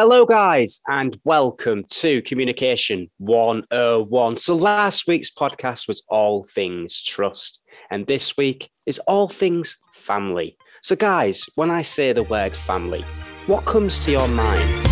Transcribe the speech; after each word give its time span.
Hello, 0.00 0.24
guys, 0.24 0.80
and 0.86 1.18
welcome 1.24 1.82
to 1.90 2.22
Communication 2.22 3.10
101. 3.16 4.36
So, 4.36 4.54
last 4.54 5.08
week's 5.08 5.28
podcast 5.28 5.88
was 5.88 6.04
all 6.08 6.46
things 6.54 7.02
trust, 7.02 7.64
and 7.90 8.06
this 8.06 8.36
week 8.36 8.70
is 8.86 9.00
all 9.08 9.28
things 9.28 9.76
family. 9.92 10.56
So, 10.82 10.94
guys, 10.94 11.44
when 11.56 11.72
I 11.72 11.82
say 11.82 12.12
the 12.12 12.22
word 12.22 12.54
family, 12.54 13.02
what 13.48 13.64
comes 13.64 14.04
to 14.04 14.12
your 14.12 14.28
mind? 14.28 14.87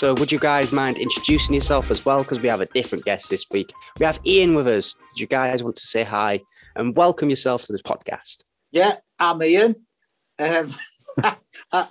So, 0.00 0.14
would 0.14 0.32
you 0.32 0.38
guys 0.38 0.72
mind 0.72 0.96
introducing 0.96 1.54
yourself 1.54 1.90
as 1.90 2.06
well? 2.06 2.20
Because 2.20 2.40
we 2.40 2.48
have 2.48 2.62
a 2.62 2.66
different 2.72 3.04
guest 3.04 3.28
this 3.28 3.44
week. 3.50 3.70
We 3.98 4.06
have 4.06 4.18
Ian 4.24 4.54
with 4.54 4.66
us. 4.66 4.94
Do 5.14 5.20
you 5.20 5.26
guys 5.26 5.62
want 5.62 5.76
to 5.76 5.86
say 5.86 6.04
hi 6.04 6.40
and 6.74 6.96
welcome 6.96 7.28
yourself 7.28 7.64
to 7.64 7.74
the 7.74 7.80
podcast? 7.80 8.44
Yeah, 8.70 8.94
I'm 9.18 9.42
Ian. 9.42 9.74
Um, 10.38 10.74
and 11.22 11.34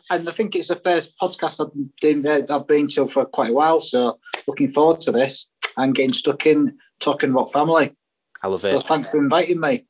I 0.09 0.31
think 0.31 0.55
it's 0.55 0.69
the 0.69 0.77
first 0.77 1.19
podcast 1.19 1.63
I've 1.63 1.71
been, 2.01 2.49
I've 2.49 2.65
been 2.65 2.87
to 2.87 3.07
for 3.07 3.25
quite 3.25 3.51
a 3.51 3.53
while. 3.53 3.79
So, 3.79 4.17
looking 4.47 4.71
forward 4.71 5.01
to 5.01 5.11
this 5.11 5.51
and 5.77 5.93
getting 5.93 6.13
stuck 6.13 6.47
in 6.47 6.79
talking 6.99 7.29
about 7.29 7.53
family. 7.53 7.95
I 8.41 8.47
love 8.47 8.65
it. 8.65 8.69
So, 8.69 8.79
thanks 8.79 9.11
for 9.11 9.19
inviting 9.19 9.59
me. 9.59 9.85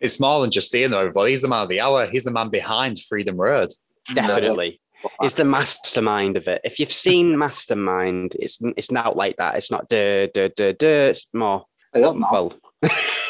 It's 0.00 0.18
more 0.18 0.40
than 0.40 0.50
just 0.50 0.74
Ian, 0.74 0.90
though, 0.90 0.98
everybody. 0.98 1.30
He's 1.30 1.42
the 1.42 1.48
man 1.48 1.62
of 1.62 1.68
the 1.68 1.78
hour. 1.78 2.08
He's 2.10 2.24
the 2.24 2.32
man 2.32 2.50
behind 2.50 2.98
Freedom 2.98 3.36
Road. 3.36 3.68
Definitely 4.12 4.80
is 5.22 5.34
the 5.34 5.44
mastermind 5.44 6.36
of 6.36 6.48
it. 6.48 6.60
If 6.64 6.78
you've 6.78 6.92
seen 6.92 7.38
Mastermind, 7.38 8.34
it's 8.38 8.58
it's 8.76 8.90
not 8.90 9.16
like 9.16 9.36
that. 9.36 9.56
It's 9.56 9.70
not 9.70 9.88
duh 9.88 10.26
duh 10.32 10.48
duh 10.56 10.72
duh. 10.72 11.10
It's 11.10 11.26
more 11.34 11.64
I 11.94 12.00
don't 12.00 12.20
know. 12.20 12.28
well. 12.32 12.54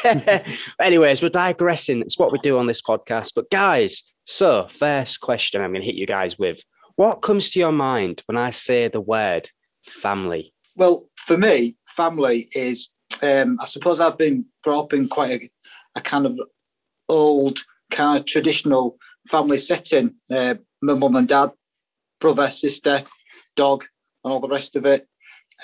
Anyways, 0.80 1.22
we're 1.22 1.28
digressing. 1.28 2.00
It's 2.02 2.18
what 2.18 2.32
we 2.32 2.38
do 2.38 2.58
on 2.58 2.66
this 2.66 2.80
podcast. 2.80 3.32
But 3.34 3.50
guys, 3.50 4.02
so 4.24 4.68
first 4.70 5.20
question 5.20 5.60
I'm 5.60 5.72
going 5.72 5.82
to 5.82 5.86
hit 5.86 5.96
you 5.96 6.06
guys 6.06 6.38
with: 6.38 6.60
What 6.96 7.22
comes 7.22 7.50
to 7.50 7.58
your 7.58 7.72
mind 7.72 8.22
when 8.26 8.36
I 8.36 8.50
say 8.50 8.88
the 8.88 9.00
word 9.00 9.48
family? 9.86 10.52
Well, 10.76 11.08
for 11.16 11.36
me, 11.36 11.76
family 11.84 12.48
is. 12.54 12.90
Um, 13.22 13.58
I 13.60 13.66
suppose 13.66 14.00
I've 14.00 14.16
been 14.16 14.46
brought 14.62 14.84
up 14.84 14.92
in 14.94 15.06
quite 15.06 15.30
a, 15.42 15.50
a 15.96 16.00
kind 16.00 16.24
of 16.24 16.40
old, 17.08 17.58
kind 17.90 18.18
of 18.18 18.24
traditional 18.24 18.96
family 19.28 19.58
setting. 19.58 20.14
Uh, 20.30 20.54
my 20.80 20.94
mum 20.94 21.16
and 21.16 21.28
dad, 21.28 21.50
brother, 22.20 22.50
sister, 22.50 23.02
dog, 23.56 23.84
and 24.24 24.32
all 24.32 24.40
the 24.40 24.48
rest 24.48 24.76
of 24.76 24.86
it. 24.86 25.06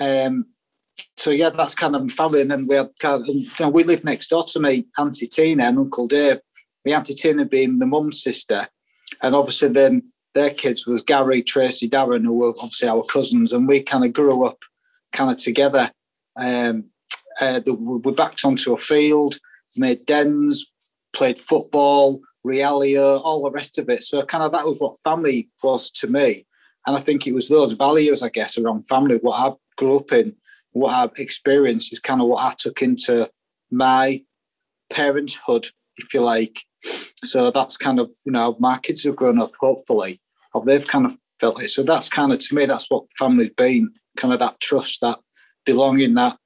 Um, 0.00 0.46
so 1.16 1.30
yeah, 1.30 1.50
that's 1.50 1.74
kind 1.74 1.94
of 1.94 2.10
family. 2.10 2.40
And 2.40 2.50
then 2.50 2.66
we 2.66 2.76
had 2.76 2.90
kind 2.98 3.20
of, 3.20 3.28
you 3.28 3.46
know, 3.60 3.68
we 3.68 3.84
lived 3.84 4.04
next 4.04 4.28
door 4.28 4.42
to 4.44 4.60
me, 4.60 4.86
Auntie 4.98 5.26
Tina 5.26 5.64
and 5.64 5.78
Uncle 5.78 6.08
Dave. 6.08 6.38
My 6.84 6.92
Auntie 6.92 7.14
Tina 7.14 7.44
being 7.44 7.78
the 7.78 7.86
mum's 7.86 8.22
sister, 8.22 8.68
and 9.22 9.34
obviously 9.34 9.68
then 9.68 10.02
their 10.34 10.50
kids 10.50 10.86
was 10.86 11.02
Gary, 11.02 11.42
Tracy, 11.42 11.88
Darren, 11.88 12.24
who 12.24 12.34
were 12.34 12.50
obviously 12.50 12.88
our 12.88 13.02
cousins, 13.02 13.52
and 13.52 13.66
we 13.66 13.82
kind 13.82 14.04
of 14.04 14.12
grew 14.12 14.46
up 14.46 14.58
kind 15.12 15.30
of 15.30 15.38
together. 15.38 15.90
Um, 16.36 16.90
uh, 17.40 17.60
we 17.66 18.12
backed 18.12 18.44
onto 18.44 18.72
a 18.72 18.78
field, 18.78 19.38
made 19.76 20.06
dens, 20.06 20.70
played 21.12 21.38
football, 21.38 22.20
realia, 22.46 23.20
all 23.22 23.42
the 23.42 23.50
rest 23.50 23.78
of 23.78 23.88
it. 23.88 24.04
So 24.04 24.22
kind 24.24 24.44
of 24.44 24.52
that 24.52 24.66
was 24.66 24.78
what 24.78 25.00
family 25.02 25.48
was 25.62 25.90
to 25.92 26.06
me. 26.06 26.45
And 26.86 26.96
I 26.96 27.00
think 27.00 27.26
it 27.26 27.34
was 27.34 27.48
those 27.48 27.72
values, 27.72 28.22
I 28.22 28.28
guess, 28.28 28.56
around 28.56 28.86
family, 28.88 29.16
what 29.16 29.38
I 29.38 29.52
grew 29.76 29.98
up 29.98 30.12
in, 30.12 30.36
what 30.72 30.94
I've 30.94 31.18
experienced 31.18 31.92
is 31.92 31.98
kind 31.98 32.20
of 32.20 32.28
what 32.28 32.44
I 32.44 32.54
took 32.56 32.82
into 32.82 33.28
my 33.70 34.22
parenthood, 34.90 35.68
if 35.96 36.14
you 36.14 36.22
like. 36.22 36.60
So 37.24 37.50
that's 37.50 37.76
kind 37.76 37.98
of, 37.98 38.12
you 38.24 38.32
know, 38.32 38.56
my 38.60 38.78
kids 38.78 39.02
have 39.04 39.16
grown 39.16 39.40
up, 39.40 39.52
hopefully, 39.58 40.20
or 40.54 40.64
they've 40.64 40.86
kind 40.86 41.06
of 41.06 41.16
felt 41.40 41.60
it. 41.62 41.70
So 41.70 41.82
that's 41.82 42.08
kind 42.08 42.30
of, 42.30 42.38
to 42.38 42.54
me, 42.54 42.66
that's 42.66 42.88
what 42.88 43.04
family's 43.18 43.50
been 43.50 43.90
kind 44.16 44.32
of 44.32 44.40
that 44.40 44.60
trust, 44.60 45.00
that 45.00 45.18
belonging, 45.64 46.14
that 46.14 46.38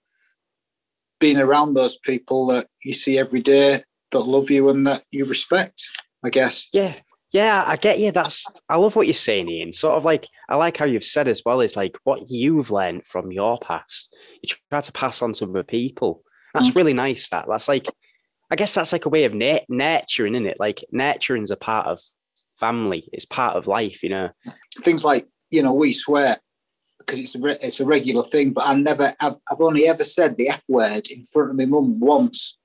being 1.19 1.37
around 1.37 1.75
those 1.75 1.99
people 1.99 2.47
that 2.47 2.67
you 2.83 2.95
see 2.95 3.19
every 3.19 3.41
day 3.41 3.85
that 4.13 4.21
love 4.21 4.51
you 4.51 4.71
and 4.71 4.87
that 4.87 5.05
you 5.11 5.25
respect, 5.25 5.83
I 6.25 6.31
guess. 6.31 6.67
Yeah. 6.73 6.95
Yeah, 7.33 7.63
I 7.65 7.77
get 7.77 8.01
you. 8.01 8.11
That's 8.11 8.45
I 8.69 8.77
love 8.77 8.97
what 8.97 9.07
you're 9.07 9.15
saying, 9.15 9.49
Ian. 9.49 9.73
Sort 9.73 9.97
of 9.97 10.05
like 10.05 10.27
I 10.51 10.57
like 10.57 10.77
how 10.77 10.85
you've 10.85 11.05
said 11.05 11.29
as 11.29 11.43
well. 11.47 11.61
it's 11.61 11.77
like 11.77 11.97
what 12.03 12.29
you've 12.29 12.73
learned 12.73 13.07
from 13.07 13.31
your 13.31 13.59
past. 13.59 14.15
You 14.43 14.55
try 14.69 14.81
to 14.81 14.93
pass 14.93 15.23
on 15.23 15.33
to 15.35 15.45
other 15.45 15.63
people. 15.63 16.25
That's 16.55 16.71
mm. 16.71 16.75
really 16.75 16.95
nice. 16.95 17.29
That 17.29 17.47
that's 17.49 17.69
like, 17.69 17.87
I 18.51 18.57
guess 18.57 18.75
that's 18.75 18.93
like 18.93 19.07
a 19.07 19.11
way 19.11 19.25
of 19.25 19.33
na- 19.33 19.61
nurturing, 19.69 20.35
isn't 20.35 20.47
it? 20.47 20.59
Like 20.59 20.85
nurturing's 20.93 21.53
a 21.53 21.57
part 21.57 21.87
of 21.87 22.01
family. 22.59 23.09
It's 23.13 23.25
part 23.25 23.57
of 23.57 23.69
life, 23.69 24.03
you 24.03 24.09
know. 24.09 24.31
Things 24.81 25.05
like 25.05 25.29
you 25.51 25.63
know 25.63 25.73
we 25.73 25.93
swear 25.93 26.39
because 26.99 27.21
it's 27.21 27.37
a 27.37 27.41
re- 27.41 27.59
it's 27.63 27.81
a 27.81 27.87
regular 27.87 28.25
thing, 28.25 28.53
but 28.53 28.67
I 28.67 28.75
never 28.75 29.15
I've, 29.21 29.37
I've 29.49 29.61
only 29.61 29.87
ever 29.87 30.05
said 30.05 30.37
the 30.37 30.49
f 30.49 30.63
word 30.69 31.09
in 31.09 31.25
front 31.25 31.51
of 31.51 31.57
my 31.57 31.65
mum 31.65 32.01
once 32.01 32.59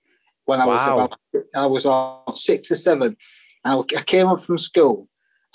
when 0.46 0.60
I 0.60 0.66
was 0.66 0.82
about 0.84 1.16
I 1.56 1.66
was 1.68 1.86
about 1.86 2.40
six 2.40 2.72
or 2.72 2.76
seven, 2.76 3.16
and 3.64 3.92
I 3.96 4.02
came 4.02 4.28
up 4.28 4.42
from 4.42 4.58
school, 4.58 5.08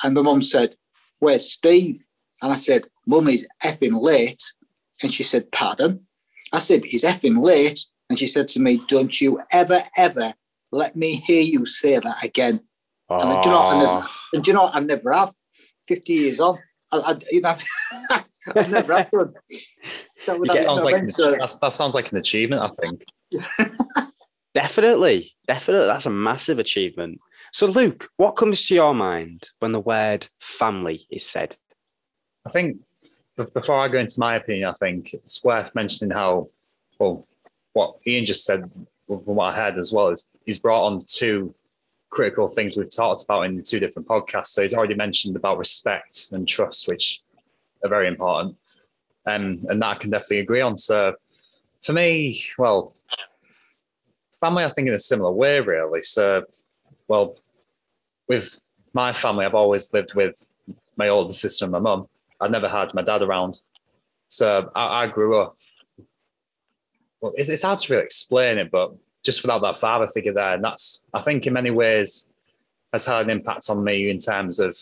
and 0.02 0.14
my 0.14 0.22
mum 0.22 0.42
said, 0.42 0.76
"Where's 1.18 1.50
Steve?" 1.50 2.06
And 2.42 2.52
I 2.52 2.54
said, 2.54 2.84
"Mum, 3.06 3.26
he's 3.26 3.46
effing 3.62 4.00
late," 4.00 4.42
and 5.02 5.12
she 5.12 5.22
said, 5.22 5.50
"Pardon?" 5.52 6.06
I 6.52 6.58
said, 6.58 6.84
"He's 6.84 7.04
effing 7.04 7.42
late," 7.42 7.80
and 8.08 8.18
she 8.18 8.26
said 8.26 8.48
to 8.48 8.60
me, 8.60 8.82
"Don't 8.88 9.20
you 9.20 9.40
ever 9.52 9.84
ever 9.96 10.34
let 10.72 10.96
me 10.96 11.16
hear 11.16 11.42
you 11.42 11.66
say 11.66 11.98
that 11.98 12.22
again." 12.22 12.60
And 13.08 13.32
I, 13.32 13.42
do 13.42 13.48
you 13.48 13.54
know, 13.54 13.62
I 13.62 13.78
never, 13.82 14.06
and 14.34 14.44
do 14.44 14.50
you 14.50 14.54
know, 14.54 14.70
I 14.72 14.80
never 14.80 15.12
have. 15.12 15.34
Fifty 15.86 16.12
years 16.12 16.38
on, 16.38 16.56
I, 16.92 16.98
I 16.98 17.18
you 17.32 17.40
know, 17.40 17.56
I 18.10 18.68
never 18.68 18.96
have 18.96 19.10
done. 19.10 19.34
That, 20.26 20.40
that, 20.44 20.64
sounds 20.64 20.84
like 20.84 20.94
an, 20.94 21.06
that 21.08 21.72
sounds 21.72 21.94
like 21.94 22.12
an 22.12 22.18
achievement, 22.18 22.62
I 22.62 22.68
think. 22.68 23.04
Definitely, 24.54 25.32
definitely. 25.46 25.86
That's 25.86 26.06
a 26.06 26.10
massive 26.10 26.58
achievement. 26.58 27.20
So, 27.52 27.66
Luke, 27.66 28.08
what 28.16 28.32
comes 28.32 28.66
to 28.66 28.74
your 28.74 28.94
mind 28.94 29.48
when 29.60 29.72
the 29.72 29.80
word 29.80 30.26
family 30.40 31.06
is 31.10 31.24
said? 31.24 31.56
I 32.46 32.50
think 32.50 32.78
before 33.54 33.80
I 33.80 33.88
go 33.88 33.98
into 33.98 34.18
my 34.18 34.36
opinion, 34.36 34.68
I 34.68 34.72
think 34.74 35.14
it's 35.14 35.42
worth 35.44 35.74
mentioning 35.74 36.14
how, 36.14 36.48
well, 36.98 37.26
what 37.72 37.96
Ian 38.06 38.26
just 38.26 38.44
said, 38.44 38.62
from 39.06 39.18
what 39.24 39.54
I 39.54 39.56
heard 39.56 39.78
as 39.78 39.92
well, 39.92 40.08
is 40.08 40.28
he's 40.44 40.58
brought 40.58 40.86
on 40.86 41.04
two 41.06 41.54
critical 42.10 42.48
things 42.48 42.76
we've 42.76 42.94
talked 42.94 43.22
about 43.24 43.42
in 43.42 43.62
two 43.62 43.80
different 43.80 44.08
podcasts. 44.08 44.48
So 44.48 44.62
he's 44.62 44.74
already 44.74 44.94
mentioned 44.94 45.36
about 45.36 45.58
respect 45.58 46.28
and 46.32 46.46
trust, 46.46 46.88
which 46.88 47.20
are 47.84 47.88
very 47.88 48.08
important. 48.08 48.56
Um, 49.26 49.64
and 49.68 49.80
that 49.82 49.88
I 49.88 49.94
can 49.94 50.10
definitely 50.10 50.40
agree 50.40 50.60
on. 50.60 50.76
So 50.76 51.14
for 51.84 51.92
me, 51.92 52.42
well, 52.58 52.94
family, 54.40 54.64
I 54.64 54.70
think, 54.70 54.88
in 54.88 54.94
a 54.94 54.98
similar 54.98 55.30
way, 55.30 55.60
really. 55.60 56.02
So, 56.02 56.44
well, 57.06 57.36
with 58.28 58.58
my 58.92 59.12
family, 59.12 59.44
I've 59.44 59.54
always 59.54 59.92
lived 59.92 60.14
with 60.14 60.48
my 60.96 61.08
older 61.08 61.32
sister 61.32 61.64
and 61.66 61.72
my 61.72 61.78
mum. 61.78 62.08
I 62.40 62.48
never 62.48 62.68
had 62.68 62.94
my 62.94 63.02
dad 63.02 63.22
around. 63.22 63.60
So 64.28 64.70
I, 64.74 65.02
I 65.02 65.06
grew 65.06 65.38
up. 65.38 65.56
Well, 67.20 67.32
it's, 67.36 67.50
it's 67.50 67.62
hard 67.62 67.78
to 67.78 67.92
really 67.92 68.04
explain 68.04 68.58
it, 68.58 68.70
but 68.70 68.94
just 69.22 69.42
without 69.42 69.60
that 69.62 69.78
father 69.78 70.08
figure 70.08 70.32
there, 70.32 70.54
and 70.54 70.64
that's 70.64 71.04
I 71.12 71.20
think 71.20 71.46
in 71.46 71.52
many 71.52 71.70
ways 71.70 72.30
has 72.92 73.04
had 73.04 73.26
an 73.26 73.30
impact 73.30 73.68
on 73.68 73.84
me 73.84 74.10
in 74.10 74.18
terms 74.18 74.58
of 74.58 74.76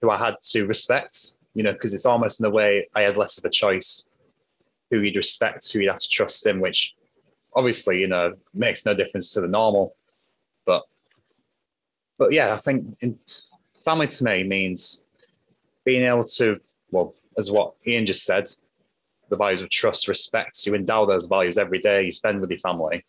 who 0.00 0.10
I 0.10 0.18
had 0.18 0.36
to 0.50 0.66
respect. 0.66 1.34
You 1.54 1.62
know, 1.62 1.72
because 1.72 1.94
it's 1.94 2.06
almost 2.06 2.40
in 2.40 2.46
a 2.46 2.50
way 2.50 2.88
I 2.94 3.02
had 3.02 3.16
less 3.16 3.38
of 3.38 3.44
a 3.44 3.50
choice 3.50 4.08
who 4.90 5.00
you'd 5.00 5.16
respect, 5.16 5.70
who 5.72 5.80
you'd 5.80 5.90
have 5.90 5.98
to 5.98 6.08
trust 6.08 6.46
in, 6.46 6.60
which 6.60 6.94
obviously, 7.54 8.00
you 8.00 8.08
know, 8.08 8.34
makes 8.54 8.86
no 8.86 8.94
difference 8.94 9.32
to 9.32 9.40
the 9.40 9.48
normal. 9.48 9.94
But 10.66 10.84
but 12.18 12.32
yeah, 12.32 12.52
I 12.52 12.58
think 12.58 12.96
in, 13.00 13.18
family 13.82 14.06
to 14.06 14.24
me 14.24 14.44
means 14.44 15.02
being 15.84 16.04
able 16.04 16.24
to, 16.24 16.60
well, 16.90 17.14
as 17.38 17.50
what 17.50 17.74
Ian 17.86 18.06
just 18.06 18.24
said, 18.24 18.44
the 19.28 19.36
values 19.36 19.62
of 19.62 19.70
trust, 19.70 20.08
respect. 20.08 20.66
You 20.66 20.74
endow 20.74 21.06
those 21.06 21.26
values 21.26 21.58
every 21.58 21.78
day 21.78 22.04
you 22.04 22.12
spend 22.12 22.40
with 22.40 22.50
your 22.50 22.58
family. 22.58 23.04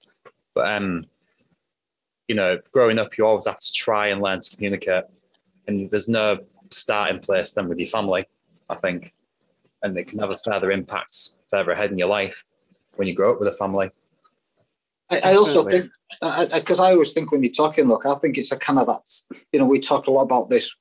But 0.55 0.71
um, 0.71 1.05
you 2.27 2.35
know, 2.35 2.59
growing 2.71 2.99
up, 2.99 3.17
you 3.17 3.25
always 3.25 3.45
have 3.45 3.59
to 3.59 3.71
try 3.73 4.07
and 4.07 4.21
learn 4.21 4.39
to 4.39 4.55
communicate, 4.55 5.03
and 5.67 5.89
there's 5.91 6.07
no 6.07 6.39
starting 6.71 7.19
place 7.19 7.51
then 7.51 7.67
with 7.67 7.77
your 7.77 7.87
family. 7.87 8.25
I 8.69 8.75
think, 8.75 9.13
and 9.81 9.97
it 9.97 10.07
can 10.07 10.19
have 10.19 10.31
a 10.31 10.37
further 10.37 10.71
impact 10.71 11.35
further 11.49 11.71
ahead 11.71 11.91
in 11.91 11.97
your 11.97 12.07
life 12.07 12.45
when 12.95 13.07
you 13.07 13.13
grow 13.13 13.33
up 13.33 13.39
with 13.39 13.49
a 13.49 13.57
family. 13.57 13.91
I, 15.09 15.19
I 15.19 15.35
also 15.35 15.69
think 15.69 15.91
because 16.21 16.79
I, 16.79 16.85
I, 16.85 16.89
I, 16.89 16.93
always 16.93 17.11
think 17.11 17.31
when 17.31 17.43
you're 17.43 17.51
talking, 17.51 17.87
look, 17.87 18.05
I 18.05 18.15
think 18.15 18.37
it's 18.37 18.51
a 18.51 18.57
kind 18.57 18.79
of 18.79 18.87
that 18.87 19.37
you 19.51 19.59
know 19.59 19.65
we 19.65 19.79
talk 19.79 20.07
a 20.07 20.11
lot 20.11 20.23
about 20.23 20.49
this 20.49 20.73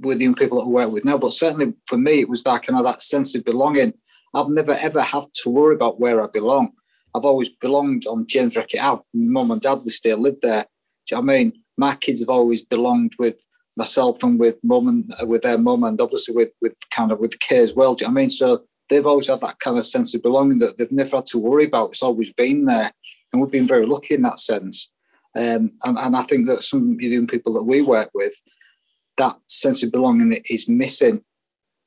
with 0.00 0.18
the 0.18 0.24
young 0.24 0.34
people 0.34 0.58
that 0.58 0.66
we 0.66 0.74
work 0.74 0.90
with 0.90 1.04
now, 1.04 1.18
but 1.18 1.32
certainly 1.32 1.74
for 1.86 1.98
me 1.98 2.20
it 2.20 2.28
was 2.28 2.42
that 2.44 2.62
kind 2.62 2.78
of 2.78 2.84
that 2.84 3.02
sense 3.02 3.34
of 3.34 3.44
belonging. 3.44 3.92
I've 4.34 4.48
never 4.48 4.72
ever 4.72 5.02
had 5.02 5.24
to 5.42 5.50
worry 5.50 5.74
about 5.74 6.00
where 6.00 6.22
I 6.22 6.26
belong. 6.26 6.72
I've 7.14 7.24
always 7.24 7.50
belonged 7.50 8.06
on 8.06 8.26
James 8.26 8.54
Reckitt 8.54 8.82
Ave. 8.82 9.02
Mum 9.14 9.50
and 9.50 9.60
dad, 9.60 9.84
they 9.84 9.88
still 9.88 10.20
live 10.20 10.36
there. 10.42 10.66
Do 11.06 11.16
you 11.16 11.22
know 11.22 11.32
I 11.32 11.36
mean? 11.36 11.52
My 11.76 11.94
kids 11.94 12.20
have 12.20 12.28
always 12.28 12.64
belonged 12.64 13.12
with 13.18 13.44
myself 13.76 14.22
and 14.22 14.38
with 14.38 14.56
mum 14.62 14.88
and 14.88 15.14
with 15.28 15.42
their 15.42 15.56
mum 15.58 15.84
and 15.84 16.00
obviously 16.00 16.34
with 16.34 16.52
with 16.60 16.76
kind 16.90 17.12
of 17.12 17.18
with 17.20 17.30
the 17.32 17.38
kids 17.38 17.70
as 17.70 17.76
well. 17.76 17.94
Do 17.94 18.04
you 18.04 18.10
know 18.10 18.18
I 18.18 18.20
mean? 18.20 18.30
So 18.30 18.64
they've 18.88 19.06
always 19.06 19.28
had 19.28 19.40
that 19.40 19.58
kind 19.60 19.78
of 19.78 19.84
sense 19.84 20.14
of 20.14 20.22
belonging 20.22 20.58
that 20.58 20.76
they've 20.76 20.92
never 20.92 21.16
had 21.16 21.26
to 21.26 21.38
worry 21.38 21.64
about. 21.64 21.90
It's 21.90 22.02
always 22.02 22.32
been 22.32 22.64
there. 22.64 22.92
And 23.32 23.40
we've 23.40 23.50
been 23.50 23.66
very 23.66 23.86
lucky 23.86 24.14
in 24.14 24.22
that 24.22 24.38
sense. 24.38 24.90
Um, 25.36 25.72
and, 25.84 25.98
and 25.98 26.16
I 26.16 26.22
think 26.22 26.46
that 26.46 26.62
some 26.62 26.92
of 26.92 26.98
the 26.98 27.06
young 27.06 27.26
people 27.26 27.52
that 27.54 27.64
we 27.64 27.82
work 27.82 28.10
with, 28.14 28.34
that 29.18 29.36
sense 29.48 29.82
of 29.82 29.92
belonging 29.92 30.42
is 30.48 30.68
missing. 30.68 31.22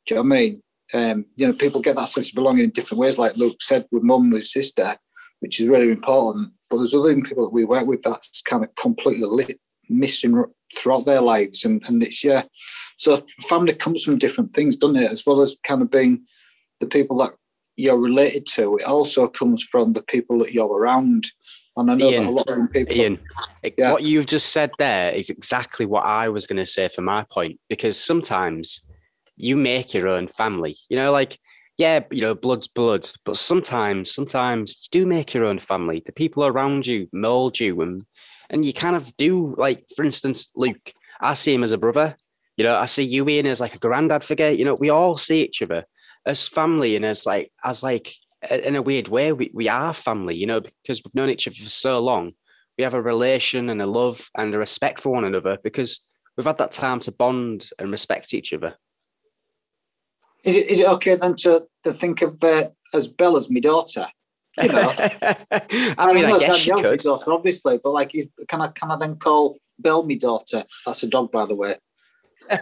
Do 0.05 0.15
you 0.15 0.15
know 0.15 0.29
what 0.29 0.35
I 0.35 0.39
mean? 0.39 0.63
Um, 0.93 1.25
you 1.35 1.47
know, 1.47 1.53
people 1.53 1.81
get 1.81 1.95
that 1.95 2.09
sense 2.09 2.29
of 2.29 2.35
belonging 2.35 2.65
in 2.65 2.69
different 2.71 2.99
ways, 2.99 3.17
like 3.17 3.37
Luke 3.37 3.61
said 3.61 3.85
with 3.91 4.03
mum 4.03 4.29
with 4.29 4.45
sister, 4.45 4.95
which 5.39 5.59
is 5.59 5.67
really 5.67 5.89
important. 5.89 6.51
But 6.69 6.77
there's 6.77 6.93
other 6.93 7.13
people 7.21 7.43
that 7.43 7.53
we 7.53 7.65
work 7.65 7.87
with 7.87 8.01
that's 8.01 8.41
kind 8.41 8.63
of 8.63 8.73
completely 8.75 9.27
lit, 9.27 9.59
missing 9.89 10.43
throughout 10.77 11.05
their 11.05 11.21
lives. 11.21 11.65
And, 11.65 11.81
and 11.87 12.03
it's, 12.03 12.23
yeah. 12.23 12.43
So 12.97 13.25
family 13.41 13.73
comes 13.73 14.03
from 14.03 14.17
different 14.17 14.53
things, 14.53 14.75
doesn't 14.75 14.97
it? 14.97 15.11
As 15.11 15.25
well 15.25 15.41
as 15.41 15.57
kind 15.65 15.81
of 15.81 15.91
being 15.91 16.25
the 16.79 16.87
people 16.87 17.17
that 17.17 17.33
you're 17.77 17.97
related 17.97 18.45
to, 18.45 18.77
it 18.77 18.85
also 18.85 19.27
comes 19.27 19.63
from 19.63 19.93
the 19.93 20.03
people 20.03 20.39
that 20.39 20.53
you're 20.53 20.67
around. 20.67 21.25
And 21.77 21.91
I 21.91 21.95
know 21.95 22.09
Ian, 22.09 22.23
that 22.23 22.29
a 22.29 22.31
lot 22.31 22.49
of 22.49 22.71
people. 22.71 22.95
Ian, 22.95 23.19
yeah. 23.77 23.91
what 23.91 24.03
you've 24.03 24.25
just 24.25 24.51
said 24.51 24.71
there 24.77 25.11
is 25.11 25.29
exactly 25.29 25.85
what 25.85 26.05
I 26.05 26.29
was 26.29 26.45
going 26.47 26.57
to 26.57 26.65
say 26.65 26.89
for 26.89 27.01
my 27.01 27.25
point, 27.31 27.59
because 27.69 28.01
sometimes 28.01 28.81
you 29.37 29.55
make 29.55 29.93
your 29.93 30.07
own 30.07 30.27
family. 30.27 30.77
You 30.89 30.97
know, 30.97 31.11
like, 31.11 31.39
yeah, 31.77 32.01
you 32.11 32.21
know, 32.21 32.35
blood's 32.35 32.67
blood, 32.67 33.09
but 33.25 33.37
sometimes, 33.37 34.13
sometimes 34.13 34.89
you 34.91 35.01
do 35.01 35.07
make 35.07 35.33
your 35.33 35.45
own 35.45 35.59
family. 35.59 36.03
The 36.05 36.11
people 36.11 36.45
around 36.45 36.85
you 36.85 37.07
mold 37.13 37.59
you, 37.59 37.81
and 37.81 38.03
and 38.49 38.65
you 38.65 38.73
kind 38.73 38.95
of 38.95 39.15
do. 39.17 39.55
Like, 39.57 39.85
for 39.95 40.03
instance, 40.03 40.49
Luke, 40.55 40.91
I 41.21 41.33
see 41.35 41.53
him 41.53 41.63
as 41.63 41.71
a 41.71 41.77
brother. 41.77 42.17
You 42.57 42.65
know, 42.65 42.75
I 42.75 42.85
see 42.85 43.03
you, 43.03 43.27
Ian, 43.27 43.47
as 43.47 43.61
like 43.61 43.75
a 43.75 43.79
granddad 43.79 44.23
figure. 44.23 44.49
You 44.49 44.65
know, 44.65 44.75
we 44.75 44.89
all 44.89 45.17
see 45.17 45.41
each 45.43 45.61
other 45.61 45.85
as 46.25 46.47
family 46.47 46.95
and 46.95 47.05
as 47.05 47.25
like 47.25 47.51
as 47.63 47.81
like 47.81 48.13
in 48.49 48.75
a 48.75 48.81
weird 48.81 49.07
way 49.07 49.31
we, 49.31 49.51
we 49.53 49.69
are 49.69 49.93
family 49.93 50.35
you 50.35 50.47
know 50.47 50.59
because 50.59 51.01
we've 51.03 51.15
known 51.15 51.29
each 51.29 51.47
other 51.47 51.55
for 51.55 51.69
so 51.69 51.99
long. 51.99 52.33
We 52.77 52.83
have 52.83 52.93
a 52.93 53.01
relation 53.01 53.69
and 53.69 53.81
a 53.81 53.85
love 53.85 54.29
and 54.35 54.53
a 54.53 54.57
respect 54.57 55.01
for 55.01 55.09
one 55.09 55.25
another 55.25 55.57
because 55.63 55.99
we've 56.35 56.45
had 56.47 56.57
that 56.57 56.71
time 56.71 56.99
to 57.01 57.11
bond 57.11 57.69
and 57.77 57.91
respect 57.91 58.33
each 58.33 58.53
other. 58.53 58.75
Is 60.43 60.55
it 60.55 60.67
is 60.67 60.79
it 60.79 60.87
okay 60.87 61.15
then 61.15 61.35
to, 61.37 61.67
to 61.83 61.93
think 61.93 62.21
of 62.21 62.43
uh, 62.43 62.69
as 62.93 63.07
Belle 63.07 63.37
as 63.37 63.51
my 63.51 63.59
daughter? 63.59 64.07
You 64.61 64.69
know? 64.69 64.93
I 65.51 66.13
mean 66.13 66.25
I, 66.25 66.31
I 66.31 66.39
guess 66.39 66.65
you 66.65 66.75
could. 66.81 66.99
daughter, 66.99 67.31
obviously 67.31 67.79
but 67.83 67.91
like 67.91 68.15
can 68.47 68.61
I 68.61 68.67
can 68.69 68.91
I 68.91 68.95
then 68.95 69.17
call 69.17 69.59
Belle 69.77 70.03
my 70.03 70.15
daughter? 70.15 70.63
That's 70.85 71.03
a 71.03 71.07
dog 71.07 71.31
by 71.31 71.45
the 71.45 71.55
way. 71.55 71.75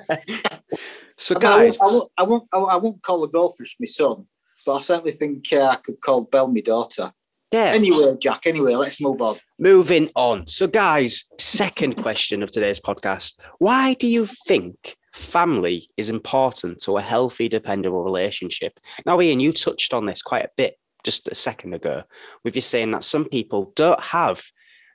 So, 1.19 1.35
I 1.35 1.39
guys, 1.39 1.77
I 1.81 1.83
won't, 1.83 2.11
I 2.17 2.23
won't, 2.23 2.43
I 2.53 2.57
won't, 2.57 2.71
I 2.71 2.75
won't, 2.77 3.03
call 3.03 3.25
a 3.25 3.27
goldfish 3.27 3.75
my 3.77 3.85
son, 3.85 4.25
but 4.65 4.75
I 4.75 4.79
certainly 4.79 5.11
think 5.11 5.51
uh, 5.51 5.67
I 5.67 5.75
could 5.75 5.99
call 6.01 6.21
Bell 6.21 6.47
my 6.47 6.61
daughter. 6.61 7.11
Yeah. 7.51 7.71
Anyway, 7.73 8.15
Jack. 8.21 8.45
Anyway, 8.45 8.75
let's 8.75 9.01
move 9.01 9.21
on. 9.21 9.37
Moving 9.57 10.09
on. 10.15 10.45
So, 10.45 10.67
guys, 10.67 11.25
second 11.39 11.95
question 11.95 12.43
of 12.43 12.51
today's 12.51 12.79
podcast: 12.79 13.39
Why 13.57 13.95
do 13.95 14.07
you 14.07 14.27
think 14.47 14.95
family 15.13 15.89
is 15.97 16.09
important 16.09 16.79
to 16.83 16.97
a 16.97 17.01
healthy, 17.01 17.49
dependable 17.49 18.03
relationship? 18.03 18.79
Now, 19.05 19.19
Ian, 19.19 19.39
you 19.39 19.51
touched 19.51 19.93
on 19.93 20.05
this 20.05 20.21
quite 20.21 20.45
a 20.45 20.51
bit 20.57 20.75
just 21.03 21.27
a 21.27 21.35
second 21.35 21.73
ago, 21.73 22.03
with 22.43 22.55
you 22.55 22.61
saying 22.61 22.91
that 22.91 23.03
some 23.03 23.25
people 23.25 23.73
don't 23.75 24.01
have 24.01 24.43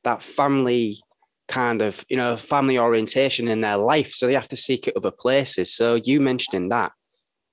that 0.05 0.23
family 0.23 1.01
kind 1.49 1.83
of 1.83 2.05
you 2.09 2.17
know 2.17 2.37
family 2.37 2.79
orientation 2.79 3.49
in 3.49 3.61
their 3.61 3.77
life 3.77 4.15
so 4.15 4.27
they 4.27 4.33
have 4.33 4.49
to 4.49 4.57
seek 4.57 4.89
it 4.89 4.97
other 4.97 5.11
places 5.11 5.71
so 5.75 5.95
you 5.95 6.19
mentioning 6.19 6.71
that 6.71 6.91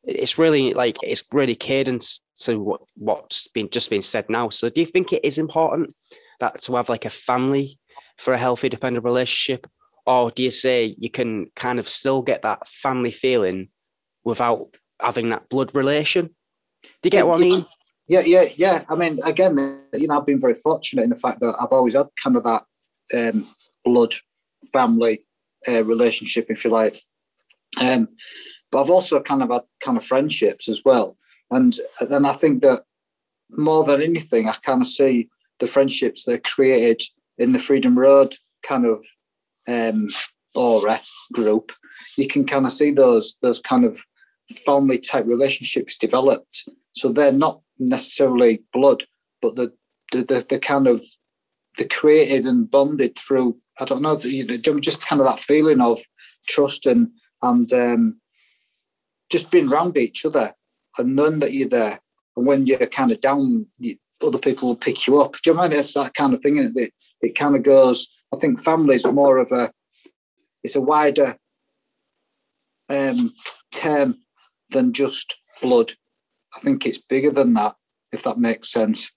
it's 0.03 0.37
really 0.37 0.73
like 0.73 0.97
it's 1.03 1.23
really 1.31 1.55
cadence 1.55 2.21
to 2.39 2.59
what 2.59 2.81
what's 2.95 3.47
been 3.47 3.69
just 3.69 3.89
been 3.89 4.01
said 4.01 4.29
now. 4.29 4.49
So 4.49 4.69
do 4.69 4.81
you 4.81 4.87
think 4.87 5.13
it 5.13 5.23
is 5.23 5.37
important 5.37 5.95
that 6.39 6.61
to 6.63 6.75
have 6.75 6.89
like 6.89 7.05
a 7.05 7.09
family 7.09 7.79
for 8.17 8.33
a 8.33 8.37
healthy 8.37 8.69
dependent 8.69 9.05
relationship? 9.05 9.67
Or 10.05 10.31
do 10.31 10.41
you 10.43 10.51
say 10.51 10.95
you 10.97 11.09
can 11.09 11.47
kind 11.55 11.79
of 11.79 11.87
still 11.87 12.21
get 12.21 12.41
that 12.41 12.67
family 12.67 13.11
feeling 13.11 13.69
without 14.23 14.75
having 14.99 15.29
that 15.29 15.49
blood 15.49 15.73
relation? 15.75 16.35
Do 16.83 16.89
you 17.03 17.11
get 17.11 17.27
what 17.27 17.39
i 17.39 17.43
mean? 17.43 17.65
Yeah 18.07 18.21
yeah 18.21 18.45
yeah. 18.57 18.83
I 18.89 18.95
mean 18.95 19.19
again 19.23 19.83
you 19.93 20.07
know 20.07 20.17
i've 20.19 20.25
been 20.25 20.39
very 20.39 20.55
fortunate 20.55 21.03
in 21.03 21.11
the 21.11 21.15
fact 21.15 21.39
that 21.41 21.55
i've 21.59 21.71
always 21.71 21.93
had 21.93 22.07
kind 22.21 22.35
of 22.35 22.43
that 22.43 22.63
um, 23.15 23.47
blood 23.85 24.15
family 24.71 25.25
uh, 25.67 25.83
relationship, 25.83 26.47
if 26.49 26.63
you 26.63 26.71
like. 26.71 27.01
Um, 27.79 28.09
but 28.71 28.81
I've 28.81 28.89
also 28.89 29.19
kind 29.21 29.43
of 29.43 29.49
had 29.49 29.61
kind 29.81 29.97
of 29.97 30.05
friendships 30.05 30.69
as 30.69 30.83
well, 30.85 31.17
and 31.49 31.75
and 31.99 32.25
I 32.25 32.33
think 32.33 32.61
that 32.61 32.83
more 33.49 33.83
than 33.83 34.01
anything, 34.01 34.47
I 34.47 34.53
kind 34.53 34.81
of 34.81 34.87
see 34.87 35.29
the 35.59 35.67
friendships 35.67 36.23
that 36.23 36.33
are 36.33 36.37
created 36.39 37.01
in 37.37 37.51
the 37.51 37.59
Freedom 37.59 37.97
Road 37.97 38.35
kind 38.63 38.85
of 38.85 39.05
um, 39.67 40.09
aura 40.55 40.99
group. 41.33 41.71
You 42.17 42.27
can 42.27 42.45
kind 42.45 42.65
of 42.65 42.71
see 42.71 42.91
those 42.91 43.35
those 43.41 43.59
kind 43.59 43.85
of 43.85 44.01
family 44.65 44.97
type 44.97 45.25
relationships 45.25 45.95
developed. 45.95 46.67
So 46.93 47.11
they're 47.11 47.31
not 47.31 47.61
necessarily 47.79 48.63
blood, 48.73 49.05
but 49.41 49.55
the 49.55 49.73
the, 50.11 50.23
the, 50.23 50.45
the 50.49 50.59
kind 50.59 50.87
of 50.87 51.05
the 51.77 51.85
created 51.85 52.45
and 52.45 52.69
bonded 52.69 53.17
through 53.17 53.57
I 53.79 53.85
don't 53.85 54.01
know, 54.01 54.13
know, 54.15 54.79
just 54.79 55.07
kind 55.07 55.21
of 55.21 55.27
that 55.27 55.39
feeling 55.39 55.81
of 55.81 55.99
trust 56.47 56.85
and 56.85 57.09
and 57.41 57.71
um, 57.73 58.20
just 59.31 59.49
being 59.49 59.71
around 59.71 59.97
each 59.97 60.25
other 60.25 60.53
and 60.97 61.15
knowing 61.15 61.39
that 61.39 61.53
you're 61.53 61.69
there. 61.69 61.99
And 62.35 62.45
when 62.45 62.67
you're 62.67 62.85
kind 62.87 63.11
of 63.11 63.21
down, 63.21 63.65
you, 63.79 63.95
other 64.21 64.37
people 64.37 64.69
will 64.69 64.75
pick 64.75 65.07
you 65.07 65.21
up. 65.21 65.33
Do 65.41 65.51
you 65.51 65.53
mind? 65.55 65.73
It's 65.73 65.93
that 65.93 66.13
kind 66.13 66.33
of 66.33 66.41
thing. 66.41 66.57
It, 66.57 66.71
it, 66.75 66.93
it 67.21 67.35
kind 67.35 67.55
of 67.55 67.63
goes. 67.63 68.07
I 68.33 68.37
think 68.37 68.61
family 68.61 68.95
is 68.95 69.05
more 69.05 69.37
of 69.37 69.51
a. 69.51 69.71
It's 70.63 70.75
a 70.75 70.81
wider 70.81 71.37
um, 72.89 73.33
term 73.71 74.21
than 74.69 74.93
just 74.93 75.35
blood. 75.61 75.93
I 76.55 76.59
think 76.59 76.85
it's 76.85 76.99
bigger 76.99 77.31
than 77.31 77.53
that, 77.55 77.75
if 78.11 78.23
that 78.23 78.37
makes 78.37 78.71
sense. 78.71 79.11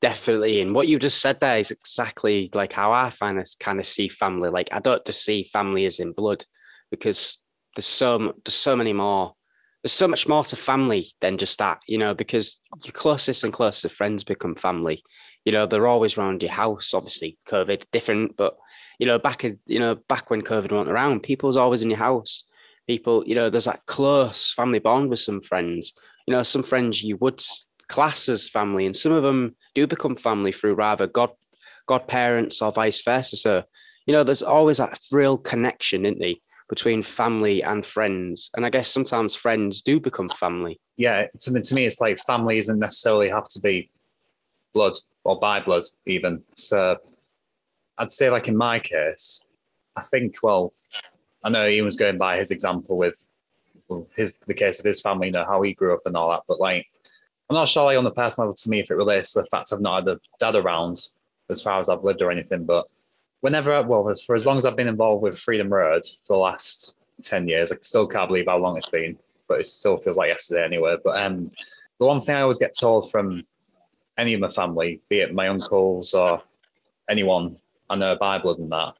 Definitely. 0.00 0.60
And 0.60 0.74
what 0.74 0.88
you 0.88 0.98
just 0.98 1.20
said 1.20 1.40
there 1.40 1.58
is 1.58 1.70
exactly 1.70 2.50
like 2.52 2.72
how 2.72 2.92
I 2.92 3.10
find 3.10 3.42
kind 3.60 3.78
of 3.78 3.86
see 3.86 4.08
family. 4.08 4.50
Like 4.50 4.68
I 4.72 4.80
don't 4.80 5.04
just 5.06 5.24
see 5.24 5.44
family 5.44 5.86
as 5.86 6.00
in 6.00 6.12
blood 6.12 6.44
because 6.90 7.38
there's 7.76 7.86
so 7.86 8.34
there's 8.44 8.54
so 8.54 8.74
many 8.74 8.92
more. 8.92 9.34
There's 9.82 9.92
so 9.92 10.08
much 10.08 10.26
more 10.26 10.42
to 10.44 10.56
family 10.56 11.12
than 11.20 11.38
just 11.38 11.60
that, 11.60 11.78
you 11.86 11.96
know, 11.96 12.12
because 12.12 12.60
your 12.82 12.92
closest 12.92 13.44
and 13.44 13.52
closest 13.52 13.94
friends 13.94 14.24
become 14.24 14.56
family. 14.56 15.04
You 15.44 15.52
know, 15.52 15.66
they're 15.66 15.86
always 15.86 16.18
around 16.18 16.42
your 16.42 16.50
house. 16.50 16.92
Obviously, 16.92 17.38
COVID 17.48 17.84
different, 17.92 18.36
but 18.36 18.56
you 18.98 19.06
know, 19.06 19.18
back 19.18 19.44
in 19.44 19.60
you 19.66 19.78
know, 19.78 19.94
back 19.94 20.30
when 20.30 20.42
COVID 20.42 20.72
went 20.72 20.88
around, 20.88 21.22
people 21.22 21.46
was 21.46 21.56
always 21.56 21.82
in 21.82 21.90
your 21.90 22.00
house. 22.00 22.44
People, 22.88 23.22
you 23.26 23.34
know, 23.34 23.50
there's 23.50 23.66
that 23.66 23.86
close 23.86 24.52
family 24.52 24.78
bond 24.78 25.10
with 25.10 25.20
some 25.20 25.40
friends. 25.40 25.92
You 26.26 26.34
know, 26.34 26.42
some 26.42 26.62
friends 26.62 27.02
you 27.02 27.16
would 27.18 27.40
class 27.88 28.28
as 28.28 28.48
family, 28.48 28.86
and 28.86 28.96
some 28.96 29.12
of 29.12 29.22
them 29.22 29.54
do 29.74 29.86
become 29.86 30.16
family 30.16 30.50
through 30.50 30.74
rather 30.74 31.06
god 31.06 31.30
godparents 31.86 32.60
or 32.60 32.72
vice 32.72 33.02
versa. 33.02 33.36
So, 33.36 33.62
you 34.06 34.12
know, 34.12 34.24
there's 34.24 34.42
always 34.42 34.78
that 34.78 34.98
real 35.12 35.38
connection, 35.38 36.04
isn't 36.04 36.18
there, 36.18 36.34
between 36.68 37.02
family 37.02 37.62
and 37.62 37.84
friends. 37.84 38.50
And 38.54 38.66
I 38.66 38.70
guess 38.70 38.90
sometimes 38.90 39.34
friends 39.34 39.82
do 39.82 40.00
become 40.00 40.28
family. 40.28 40.80
Yeah, 40.96 41.26
to 41.40 41.52
me, 41.52 41.60
to 41.60 41.74
me, 41.74 41.86
it's 41.86 42.00
like 42.00 42.18
family 42.20 42.56
doesn't 42.56 42.78
necessarily 42.78 43.28
have 43.28 43.48
to 43.50 43.60
be 43.60 43.90
blood 44.72 44.96
or 45.24 45.38
by 45.38 45.60
blood, 45.60 45.84
even. 46.06 46.42
So 46.54 46.96
I'd 47.98 48.12
say, 48.12 48.30
like 48.30 48.48
in 48.48 48.56
my 48.56 48.78
case, 48.80 49.48
I 49.96 50.02
think, 50.02 50.36
well, 50.42 50.72
I 51.44 51.48
know 51.48 51.66
Ian 51.66 51.84
was 51.84 51.96
going 51.96 52.18
by 52.18 52.38
his 52.38 52.50
example 52.50 52.96
with 52.96 53.26
his 54.16 54.38
the 54.46 54.54
case 54.54 54.78
of 54.78 54.84
his 54.84 55.00
family, 55.00 55.28
you 55.28 55.32
know, 55.32 55.44
how 55.44 55.62
he 55.62 55.72
grew 55.72 55.94
up 55.94 56.02
and 56.06 56.16
all 56.16 56.30
that. 56.30 56.42
But 56.48 56.60
like 56.60 56.86
I'm 57.48 57.54
not 57.54 57.68
sure 57.68 57.84
like 57.84 57.96
on 57.96 58.04
the 58.04 58.10
personal 58.10 58.46
level 58.48 58.56
to 58.56 58.70
me 58.70 58.80
if 58.80 58.90
it 58.90 58.96
relates 58.96 59.32
to 59.32 59.42
the 59.42 59.46
fact 59.46 59.72
I've 59.72 59.80
not 59.80 60.04
had 60.04 60.16
a 60.16 60.20
dad 60.40 60.56
around 60.56 61.08
as 61.48 61.62
far 61.62 61.78
as 61.78 61.88
I've 61.88 62.02
lived 62.02 62.22
or 62.22 62.32
anything, 62.32 62.64
but 62.64 62.86
whenever 63.40 63.82
well 63.82 64.12
for 64.26 64.34
as 64.34 64.46
long 64.46 64.58
as 64.58 64.66
I've 64.66 64.76
been 64.76 64.88
involved 64.88 65.22
with 65.22 65.38
Freedom 65.38 65.68
Road 65.68 66.04
for 66.26 66.36
the 66.36 66.40
last 66.40 66.96
ten 67.22 67.48
years, 67.48 67.72
I 67.72 67.76
still 67.82 68.06
can't 68.06 68.28
believe 68.28 68.46
how 68.46 68.58
long 68.58 68.76
it's 68.76 68.90
been, 68.90 69.18
but 69.48 69.60
it 69.60 69.66
still 69.66 69.98
feels 69.98 70.16
like 70.16 70.28
yesterday 70.28 70.64
anyway. 70.64 70.96
But 71.02 71.22
um, 71.22 71.50
the 71.98 72.06
one 72.06 72.20
thing 72.20 72.36
I 72.36 72.42
always 72.42 72.58
get 72.58 72.76
told 72.76 73.10
from 73.10 73.44
any 74.18 74.34
of 74.34 74.40
my 74.40 74.48
family, 74.48 75.00
be 75.08 75.20
it 75.20 75.34
my 75.34 75.48
uncles 75.48 76.14
or 76.14 76.42
anyone 77.08 77.56
I 77.88 77.96
know 77.96 78.16
by 78.16 78.38
blood 78.38 78.58
and 78.58 78.72
that, 78.72 78.94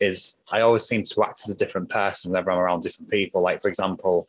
is 0.00 0.40
I 0.50 0.62
always 0.62 0.84
seem 0.84 1.02
to 1.04 1.24
act 1.24 1.40
as 1.44 1.54
a 1.54 1.58
different 1.58 1.88
person 1.88 2.30
whenever 2.30 2.50
I'm 2.50 2.58
around 2.58 2.82
different 2.82 3.10
people. 3.10 3.40
Like 3.40 3.62
for 3.62 3.68
example, 3.68 4.28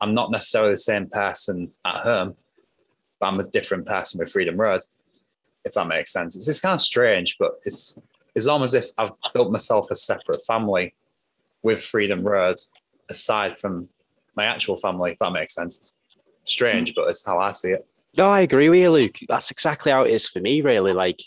I'm 0.00 0.14
not 0.14 0.30
necessarily 0.30 0.72
the 0.72 0.78
same 0.78 1.06
person 1.06 1.70
at 1.84 2.02
home, 2.02 2.36
but 3.18 3.26
I'm 3.26 3.40
a 3.40 3.44
different 3.44 3.86
person 3.86 4.18
with 4.18 4.30
Freedom 4.30 4.56
Road, 4.56 4.82
if 5.64 5.72
that 5.72 5.86
makes 5.86 6.12
sense. 6.12 6.36
It's, 6.36 6.46
it's 6.46 6.60
kind 6.60 6.74
of 6.74 6.80
strange, 6.80 7.38
but 7.38 7.60
it's 7.64 7.98
it's 8.34 8.46
almost 8.46 8.74
as 8.74 8.84
if 8.84 8.90
I've 8.98 9.12
built 9.32 9.52
myself 9.52 9.90
a 9.90 9.96
separate 9.96 10.44
family 10.46 10.94
with 11.62 11.82
Freedom 11.82 12.22
Road 12.22 12.56
aside 13.08 13.58
from 13.58 13.88
my 14.36 14.44
actual 14.44 14.76
family, 14.76 15.12
if 15.12 15.18
that 15.18 15.32
makes 15.32 15.54
sense. 15.54 15.92
Strange, 16.46 16.94
but 16.94 17.08
it's 17.08 17.24
how 17.24 17.38
I 17.38 17.52
see 17.52 17.70
it. 17.70 17.86
No, 18.16 18.28
I 18.28 18.40
agree 18.40 18.68
with 18.68 18.80
you, 18.80 18.90
Luke. 18.90 19.18
That's 19.28 19.50
exactly 19.50 19.90
how 19.92 20.04
it 20.04 20.10
is 20.12 20.28
for 20.28 20.40
me, 20.40 20.60
really. 20.60 20.92
Like, 20.92 21.20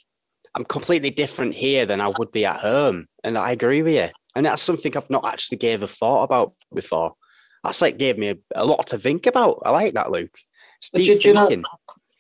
I'm 0.56 0.66
completely 0.66 1.10
different 1.10 1.54
here 1.54 1.86
than 1.86 2.02
I 2.02 2.12
would 2.18 2.32
be 2.32 2.46
at 2.46 2.60
home. 2.60 3.08
And 3.24 3.38
I 3.38 3.52
agree 3.52 3.82
with 3.82 3.94
you. 3.94 4.10
And 4.36 4.46
that's 4.46 4.62
something 4.62 4.96
I've 4.96 5.10
not 5.10 5.26
actually 5.26 5.58
gave 5.58 5.82
a 5.82 5.88
thought 5.88 6.24
about 6.24 6.54
before. 6.74 7.16
That's 7.64 7.82
like 7.82 7.98
gave 7.98 8.18
me 8.18 8.30
a, 8.30 8.38
a 8.56 8.66
lot 8.66 8.88
to 8.88 9.00
think 9.00 9.26
about. 9.26 9.62
I 9.66 9.72
like 9.72 9.96
that, 9.96 10.12
Luke. 10.12 10.38
It's 10.78 10.90
But 10.90 11.04
deep 11.04 11.22
do 11.22 11.30
you 11.30 11.34
know- 11.34 11.48
thinking. 11.48 11.66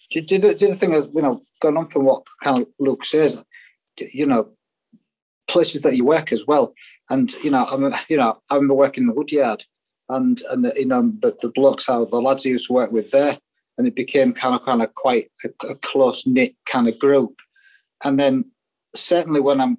Do, 0.10 0.22
do, 0.22 0.38
the, 0.40 0.56
do 0.56 0.68
the 0.70 0.76
thing 0.76 0.94
is, 0.94 1.10
you 1.14 1.22
know, 1.22 1.38
going 1.60 1.76
on 1.76 1.90
from 1.90 2.06
what 2.06 2.24
kind 2.42 2.62
of 2.62 2.68
Luke 2.80 3.04
says, 3.04 3.38
you 3.98 4.26
know, 4.26 4.50
places 5.48 5.82
that 5.82 5.96
you 5.96 6.06
work 6.06 6.32
as 6.32 6.46
well. 6.48 6.74
And, 7.10 7.34
you 7.44 7.52
know, 7.52 7.66
I'm 7.66 7.94
you 8.10 8.18
know, 8.18 8.40
I 8.50 8.56
remember 8.56 8.74
working 8.74 9.04
in 9.04 9.08
the 9.08 9.14
woodyard 9.14 9.64
and, 10.10 10.42
and 10.50 10.72
you 10.76 10.86
know, 10.86 11.12
the, 11.20 11.36
the 11.42 11.50
blokes, 11.50 11.86
the 11.86 11.96
lads 11.96 12.46
I 12.46 12.50
used 12.50 12.68
to 12.68 12.74
work 12.74 12.92
with 12.92 13.12
there, 13.12 13.38
and 13.78 13.88
it 13.88 13.96
became 13.96 14.34
kind 14.34 14.56
of, 14.56 14.66
kind 14.66 14.82
of 14.82 14.94
quite 14.96 15.32
a, 15.44 15.68
a 15.68 15.76
close 15.76 16.26
knit 16.26 16.56
kind 16.66 16.88
of 16.88 17.00
group. 17.00 17.36
And 18.04 18.20
then 18.20 18.46
certainly 18.96 19.40
when 19.40 19.62
I 19.62 19.76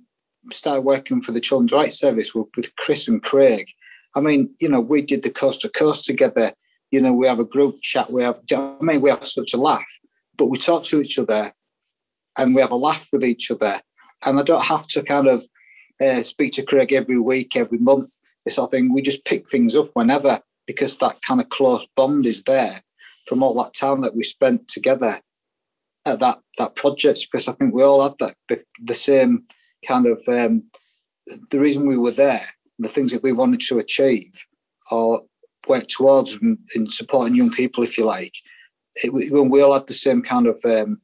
started 0.51 0.83
working 0.83 1.23
for 1.23 1.33
the 1.33 1.41
Children's 1.41 1.73
Rights 1.73 1.99
Service 1.99 2.35
with, 2.35 2.47
with 2.57 2.75
Chris 2.77 3.09
and 3.09 3.23
Craig, 3.23 3.67
I 4.15 4.21
mean, 4.21 4.55
you 4.61 4.69
know, 4.69 4.81
we 4.81 5.03
did 5.03 5.23
the 5.23 5.31
coast 5.31 5.61
to 5.63 5.69
coast 5.69 6.05
together. 6.05 6.53
You 6.91 7.03
know, 7.03 7.13
we 7.13 7.27
have 7.27 7.39
a 7.39 7.45
group 7.45 7.81
chat. 7.83 8.11
We 8.11 8.23
have, 8.23 8.39
I 8.51 8.77
mean, 8.81 9.03
we 9.03 9.11
have 9.11 9.27
such 9.27 9.53
a 9.53 9.59
laugh 9.59 9.85
but 10.39 10.47
we 10.47 10.57
talk 10.57 10.85
to 10.85 11.03
each 11.03 11.19
other 11.19 11.53
and 12.39 12.55
we 12.55 12.63
have 12.63 12.71
a 12.71 12.77
laugh 12.77 13.09
with 13.13 13.25
each 13.25 13.51
other. 13.51 13.81
And 14.25 14.39
I 14.39 14.43
don't 14.43 14.65
have 14.65 14.87
to 14.89 15.03
kind 15.03 15.27
of 15.27 15.45
uh, 16.05 16.23
speak 16.23 16.53
to 16.55 16.63
Craig 16.63 16.93
every 16.93 17.19
week, 17.19 17.57
every 17.57 17.79
month, 17.79 18.09
this 18.45 18.55
sort 18.55 18.69
of 18.69 18.71
thing. 18.73 18.93
We 18.93 19.03
just 19.03 19.25
pick 19.25 19.49
things 19.49 19.77
up 19.77 19.91
whenever 19.95 20.41
because 20.67 20.97
that 20.99 21.23
kind 21.23 21.41
of 21.41 21.49
close 21.49 21.87
bond 21.97 22.27
is 22.27 22.43
there 22.43 22.83
from 23.27 23.43
all 23.43 23.55
that 23.63 23.75
time 23.75 24.01
that 24.01 24.15
we 24.15 24.23
spent 24.23 24.69
together 24.69 25.21
at 26.05 26.21
that 26.21 26.41
that 26.59 26.77
project. 26.77 27.27
Because 27.31 27.49
I 27.49 27.53
think 27.53 27.75
we 27.75 27.83
all 27.83 28.03
had 28.03 28.15
that 28.21 28.35
the, 28.49 28.63
the 28.83 28.95
same 28.95 29.45
kind 29.87 30.07
of 30.07 30.23
um, 30.29 30.65
the 31.51 31.61
reason 31.61 31.87
we 31.87 31.99
were 31.99 32.11
there, 32.11 32.47
the 32.79 32.89
things 32.89 33.13
that 33.13 33.23
we 33.23 33.33
wanted 33.33 33.61
to 33.61 33.79
achieve 33.79 34.45
or 34.91 35.23
work 35.67 35.87
towards 35.89 36.35
in, 36.35 36.59
in 36.75 36.89
supporting 36.89 37.35
young 37.35 37.51
people, 37.51 37.85
if 37.85 37.99
you 37.99 38.05
like 38.05 38.35
it, 39.03 39.33
when 39.33 39.51
we 39.51 39.63
all 39.63 39.75
had 39.75 39.87
the 39.87 39.95
same 39.95 40.23
kind 40.23 40.47
of, 40.47 40.61
um, 40.65 41.01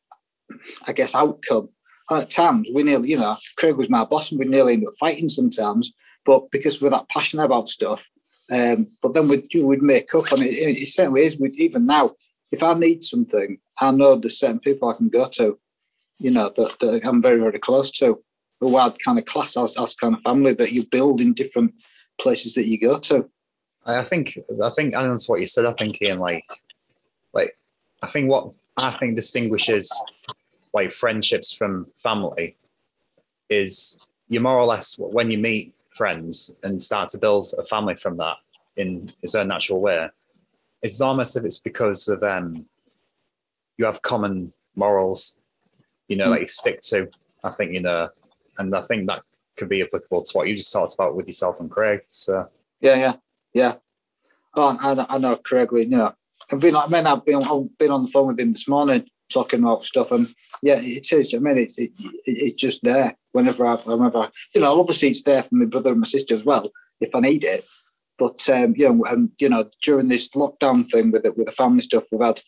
I 0.87 0.93
guess, 0.93 1.15
outcome. 1.15 1.69
At 2.11 2.31
times, 2.31 2.69
we 2.73 2.83
nearly, 2.83 3.11
you 3.11 3.19
know, 3.19 3.37
Craig 3.57 3.77
was 3.77 3.89
my 3.89 4.05
boss, 4.05 4.31
and 4.31 4.39
we 4.39 4.47
nearly 4.47 4.75
ended 4.75 4.89
up 4.89 4.95
fighting 5.01 5.29
sometimes. 5.29 5.93
But 6.27 6.51
because 6.51 6.81
we're 6.81 6.91
that 6.91 7.09
passionate 7.09 7.45
about 7.45 7.69
stuff, 7.69 8.09
um, 8.51 8.89
but 9.03 9.15
then 9.15 9.29
we'd 9.29 9.49
we'd 9.55 9.83
make 9.83 10.15
up, 10.15 10.31
and 10.33 10.43
it, 10.43 10.53
it 10.55 10.89
certainly 10.89 11.25
is. 11.25 11.39
We, 11.39 11.51
even 11.53 11.87
now, 11.87 12.13
if 12.51 12.63
I 12.63 12.75
need 12.75 13.05
something, 13.05 13.59
I 13.79 13.91
know 13.91 14.17
there's 14.17 14.39
certain 14.39 14.61
people 14.61 14.89
I 14.89 14.97
can 14.97 15.09
go 15.09 15.29
to, 15.29 15.59
you 16.19 16.31
know, 16.31 16.53
that, 16.55 16.79
that 16.81 17.07
I'm 17.07 17.23
very 17.23 17.41
very 17.41 17.59
close 17.59 17.91
to, 17.93 18.23
who 18.61 18.77
I'd 18.77 18.99
kind 18.99 19.19
of 19.19 19.25
class 19.25 19.57
as 19.57 19.79
as 19.79 19.95
kind 19.95 20.15
of 20.15 20.23
family 20.23 20.53
that 20.55 20.73
you 20.73 20.87
build 20.87 21.21
in 21.21 21.33
different 21.33 21.75
places 22.21 22.55
that 22.55 22.67
you 22.67 22.79
go 22.79 22.99
to. 22.99 23.29
I 23.87 23.99
I 23.99 24.05
think 24.05 24.39
I 24.63 24.71
think 24.71 24.95
and 24.95 25.11
that's 25.11 25.29
what 25.29 25.41
you 25.41 25.47
said. 25.47 25.65
I 25.65 25.73
think 25.73 26.01
Ian, 26.03 26.19
like 26.19 26.47
like 27.33 27.57
I 28.03 28.07
think 28.07 28.29
what 28.29 28.51
I 28.77 28.91
think 28.91 29.17
distinguishes 29.17 29.91
like 30.75 30.91
friendships 30.93 31.53
from 31.53 31.87
family 32.03 32.57
is 33.49 33.99
you're 34.29 34.43
more 34.43 34.59
or 34.59 34.67
less 34.67 34.99
when 34.99 35.31
you 35.31 35.39
meet 35.39 35.73
friends 35.97 36.57
and 36.65 36.81
start 36.83 37.09
to 37.11 37.19
build 37.19 37.55
a 37.57 37.65
family 37.65 37.95
from 37.95 38.17
that 38.17 38.37
in 38.77 39.13
its 39.23 39.35
own 39.37 39.47
natural 39.49 39.81
way. 39.81 40.09
It's 40.83 41.01
almost 41.01 41.37
if 41.37 41.45
it's 41.45 41.61
because 41.61 42.09
of 42.09 42.23
um 42.25 42.67
you 43.79 43.85
have 43.87 44.03
common 44.03 44.53
morals, 44.77 45.39
you 46.09 46.17
know, 46.17 46.27
Mm. 46.29 46.35
that 46.35 46.41
you 46.43 46.47
stick 46.49 46.81
to. 46.91 47.09
I 47.45 47.51
think 47.51 47.73
you 47.73 47.81
know, 47.81 48.09
and 48.59 48.75
I 48.75 48.83
think 48.83 49.07
that 49.07 49.23
could 49.57 49.69
be 49.69 49.83
applicable 49.83 50.23
to 50.23 50.33
what 50.37 50.49
you 50.49 50.57
just 50.57 50.73
talked 50.73 50.95
about 50.95 51.15
with 51.15 51.27
yourself 51.27 51.61
and 51.61 51.71
Craig. 51.71 52.01
So 52.11 52.49
Yeah, 52.81 52.97
yeah, 52.97 53.15
yeah. 53.53 53.75
Oh, 54.57 54.77
I, 54.81 54.95
know- 54.95 55.07
I 55.09 55.19
know 55.19 55.37
Craig. 55.37 55.71
We, 55.73 55.83
you 55.83 55.97
know, 55.97 56.13
I've 56.51 56.61
been, 56.61 56.77
I 56.77 56.87
mean, 56.89 57.07
I've 57.07 57.25
been, 57.25 57.43
I've 57.43 57.79
been 57.79 57.91
on 57.91 58.03
the 58.05 58.11
phone 58.11 58.29
with 58.29 58.39
him 58.41 58.53
this 58.53 58.69
morning 58.69 59.05
talking 59.31 59.61
about 59.61 59.85
stuff, 59.85 60.13
and 60.13 60.33
yeah, 60.63 60.81
it 60.81 61.13
is. 61.13 61.35
I 61.35 61.39
mean, 61.39 61.59
it's 61.59 61.79
it, 61.79 61.91
it, 61.99 62.13
it's 62.27 62.61
just 62.61 62.83
there 62.83 63.17
whenever 63.33 63.67
I, 63.67 63.77
whenever 63.77 64.19
I, 64.19 64.29
you 64.55 64.61
know, 64.61 64.79
obviously 64.79 65.09
it's 65.09 65.23
there 65.23 65.43
for 65.43 65.55
my 65.55 65.65
brother 65.67 65.91
and 65.91 66.01
my 66.01 66.07
sister 66.07 66.35
as 66.35 66.45
well 66.45 66.71
if 67.01 67.15
I 67.15 67.21
need 67.21 67.45
it. 67.45 67.65
But 68.19 68.49
um, 68.49 68.75
you 68.77 68.89
know, 68.89 69.05
and 69.05 69.31
you 69.41 69.49
know, 69.49 69.69
during 69.83 70.09
this 70.09 70.29
lockdown 70.31 70.89
thing 70.89 71.11
with 71.11 71.25
it, 71.25 71.37
with 71.37 71.47
the 71.47 71.53
family 71.53 71.81
stuff, 71.81 72.05
we've 72.13 72.21
had, 72.21 72.41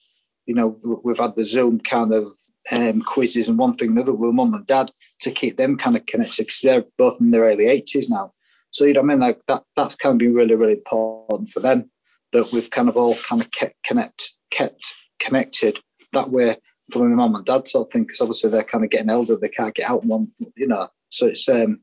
you 0.46 0.54
know, 0.54 0.78
we've 1.02 1.18
had 1.18 1.34
the 1.34 1.44
Zoom 1.44 1.80
kind 1.80 2.12
of 2.12 2.32
um, 2.70 3.02
quizzes 3.02 3.48
and 3.48 3.58
one 3.58 3.74
thing 3.74 3.90
another 3.90 4.12
with 4.12 4.34
mum 4.34 4.54
and 4.54 4.66
dad 4.66 4.90
to 5.20 5.30
keep 5.30 5.56
them 5.56 5.76
kind 5.76 5.96
of 5.96 6.06
connected 6.06 6.44
because 6.44 6.60
they're 6.60 6.84
both 6.98 7.20
in 7.20 7.30
their 7.30 7.42
early 7.42 7.66
eighties 7.66 8.08
now. 8.08 8.32
So 8.70 8.84
you 8.84 8.94
know, 8.94 9.00
I 9.00 9.04
mean, 9.04 9.20
like 9.20 9.40
that 9.48 9.64
that's 9.74 9.96
kind 9.96 10.12
of 10.12 10.18
been 10.18 10.34
really, 10.34 10.54
really 10.54 10.74
important 10.74 11.50
for 11.50 11.60
them 11.60 11.90
that 12.32 12.52
we've 12.52 12.70
kind 12.70 12.88
of 12.88 12.96
all 12.96 13.14
kind 13.14 13.42
of 13.42 13.50
kept 13.50 13.82
connect, 13.84 14.34
kept 14.50 14.94
connected 15.18 15.78
that 16.12 16.30
way 16.30 16.56
from 16.90 17.10
my 17.10 17.16
mum 17.16 17.34
and 17.34 17.44
dad 17.44 17.66
sort 17.66 17.88
of 17.88 17.92
thing 17.92 18.04
because 18.04 18.20
obviously 18.20 18.50
they're 18.50 18.62
kind 18.62 18.84
of 18.84 18.90
getting 18.90 19.10
older, 19.10 19.36
they 19.36 19.48
can't 19.48 19.74
get 19.74 19.90
out 19.90 20.04
one, 20.04 20.28
you 20.56 20.66
know. 20.66 20.88
So 21.10 21.26
it's 21.26 21.48
um, 21.48 21.80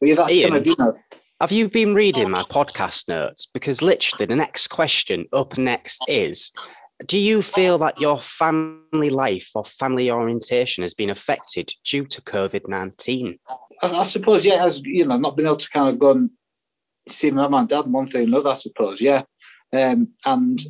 yeah, 0.00 0.14
that's 0.14 0.32
Ian. 0.32 0.50
kind 0.50 0.60
of 0.60 0.66
you 0.66 0.74
know, 0.78 0.94
Have 1.40 1.52
you 1.52 1.68
been 1.68 1.94
reading 1.94 2.30
my 2.30 2.42
podcast 2.42 3.08
notes? 3.08 3.46
Because 3.46 3.82
literally, 3.82 4.26
the 4.26 4.36
next 4.36 4.68
question 4.68 5.26
up 5.32 5.56
next 5.56 6.02
is 6.08 6.52
Do 7.06 7.18
you 7.18 7.42
feel 7.42 7.78
that 7.78 8.00
your 8.00 8.20
family 8.20 9.10
life 9.10 9.50
or 9.54 9.64
family 9.64 10.10
orientation 10.10 10.82
has 10.82 10.94
been 10.94 11.10
affected 11.10 11.72
due 11.84 12.04
to 12.06 12.22
COVID 12.22 12.68
19? 12.68 13.38
I, 13.82 13.86
I 13.86 14.04
suppose 14.04 14.44
yeah, 14.44 14.64
as 14.64 14.82
you 14.84 15.06
know, 15.06 15.18
not 15.18 15.36
being 15.36 15.46
able 15.46 15.56
to 15.56 15.70
kind 15.70 15.88
of 15.88 15.98
go 15.98 16.12
and 16.12 16.30
see 17.08 17.30
my 17.30 17.42
mum 17.42 17.60
and 17.60 17.68
dad 17.68 17.86
one 17.86 18.06
thing 18.06 18.22
or 18.22 18.24
another, 18.24 18.50
I 18.50 18.54
suppose, 18.54 19.00
yeah. 19.00 19.22
Um, 19.72 20.08
and 20.24 20.60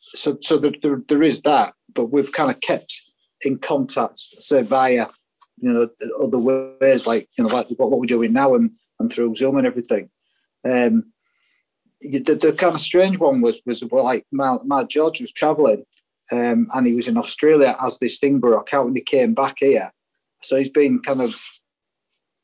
so 0.00 0.38
so 0.40 0.58
there, 0.58 0.72
there, 0.82 1.02
there 1.08 1.22
is 1.22 1.40
that, 1.42 1.74
but 1.94 2.06
we've 2.06 2.32
kind 2.32 2.50
of 2.50 2.60
kept 2.60 3.02
in 3.42 3.58
contact, 3.58 4.18
say 4.18 4.62
via 4.62 5.06
you 5.60 5.72
know 5.72 5.88
other 6.22 6.38
ways 6.80 7.06
like 7.06 7.28
you 7.36 7.44
know 7.44 7.50
like 7.50 7.68
what, 7.76 7.90
we're 7.90 8.06
doing 8.06 8.32
now 8.32 8.54
and 8.54 8.70
and 8.98 9.12
through 9.12 9.34
Zoom 9.34 9.56
and 9.56 9.66
everything. 9.66 10.10
Um, 10.64 11.12
the, 12.00 12.20
the 12.20 12.52
kind 12.52 12.74
of 12.74 12.80
strange 12.80 13.18
one 13.18 13.40
was 13.40 13.60
was 13.66 13.82
like 13.82 14.26
my, 14.32 14.58
my 14.64 14.84
George 14.84 15.20
was 15.20 15.32
travelling, 15.32 15.84
um, 16.32 16.68
and 16.72 16.86
he 16.86 16.94
was 16.94 17.08
in 17.08 17.16
Australia 17.16 17.76
as 17.80 17.98
this 17.98 18.18
thing 18.18 18.40
broke 18.40 18.72
out, 18.72 18.86
and 18.86 18.96
he 18.96 19.02
came 19.02 19.34
back 19.34 19.56
here. 19.58 19.92
So 20.42 20.56
he's 20.56 20.70
been 20.70 21.00
kind 21.00 21.20
of, 21.20 21.38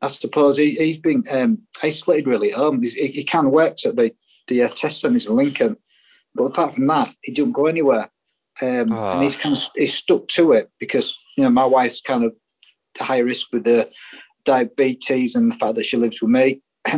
I 0.02 0.08
suppose 0.08 0.58
he, 0.58 0.74
he's 0.74 0.98
been 0.98 1.24
um, 1.30 1.62
isolated 1.82 2.26
really 2.26 2.52
at 2.52 2.58
home. 2.58 2.82
He's, 2.82 2.92
he, 2.92 3.06
he 3.06 3.24
kind 3.24 3.46
of 3.46 3.58
at 3.58 3.76
the 3.76 4.12
the 4.48 4.62
uh, 4.62 4.68
test 4.68 5.00
centres 5.00 5.26
in 5.26 5.34
Lincoln, 5.34 5.76
but 6.34 6.44
apart 6.44 6.74
from 6.74 6.86
that, 6.88 7.14
he 7.22 7.32
didn't 7.32 7.52
go 7.52 7.66
anywhere. 7.66 8.10
Um, 8.62 8.92
Ah. 8.92 9.14
And 9.14 9.22
he's 9.22 9.36
kind 9.36 9.54
of 9.54 9.62
he's 9.74 9.94
stuck 9.94 10.28
to 10.28 10.52
it 10.52 10.70
because 10.80 11.16
you 11.36 11.44
know 11.44 11.50
my 11.50 11.64
wife's 11.64 12.00
kind 12.00 12.24
of 12.24 12.32
high 12.98 13.18
risk 13.18 13.48
with 13.52 13.64
the 13.64 13.90
diabetes 14.44 15.34
and 15.34 15.50
the 15.52 15.56
fact 15.56 15.74
that 15.74 15.84
she 15.84 15.96
lives 15.96 16.22
with 16.22 16.30
me. 16.30 16.60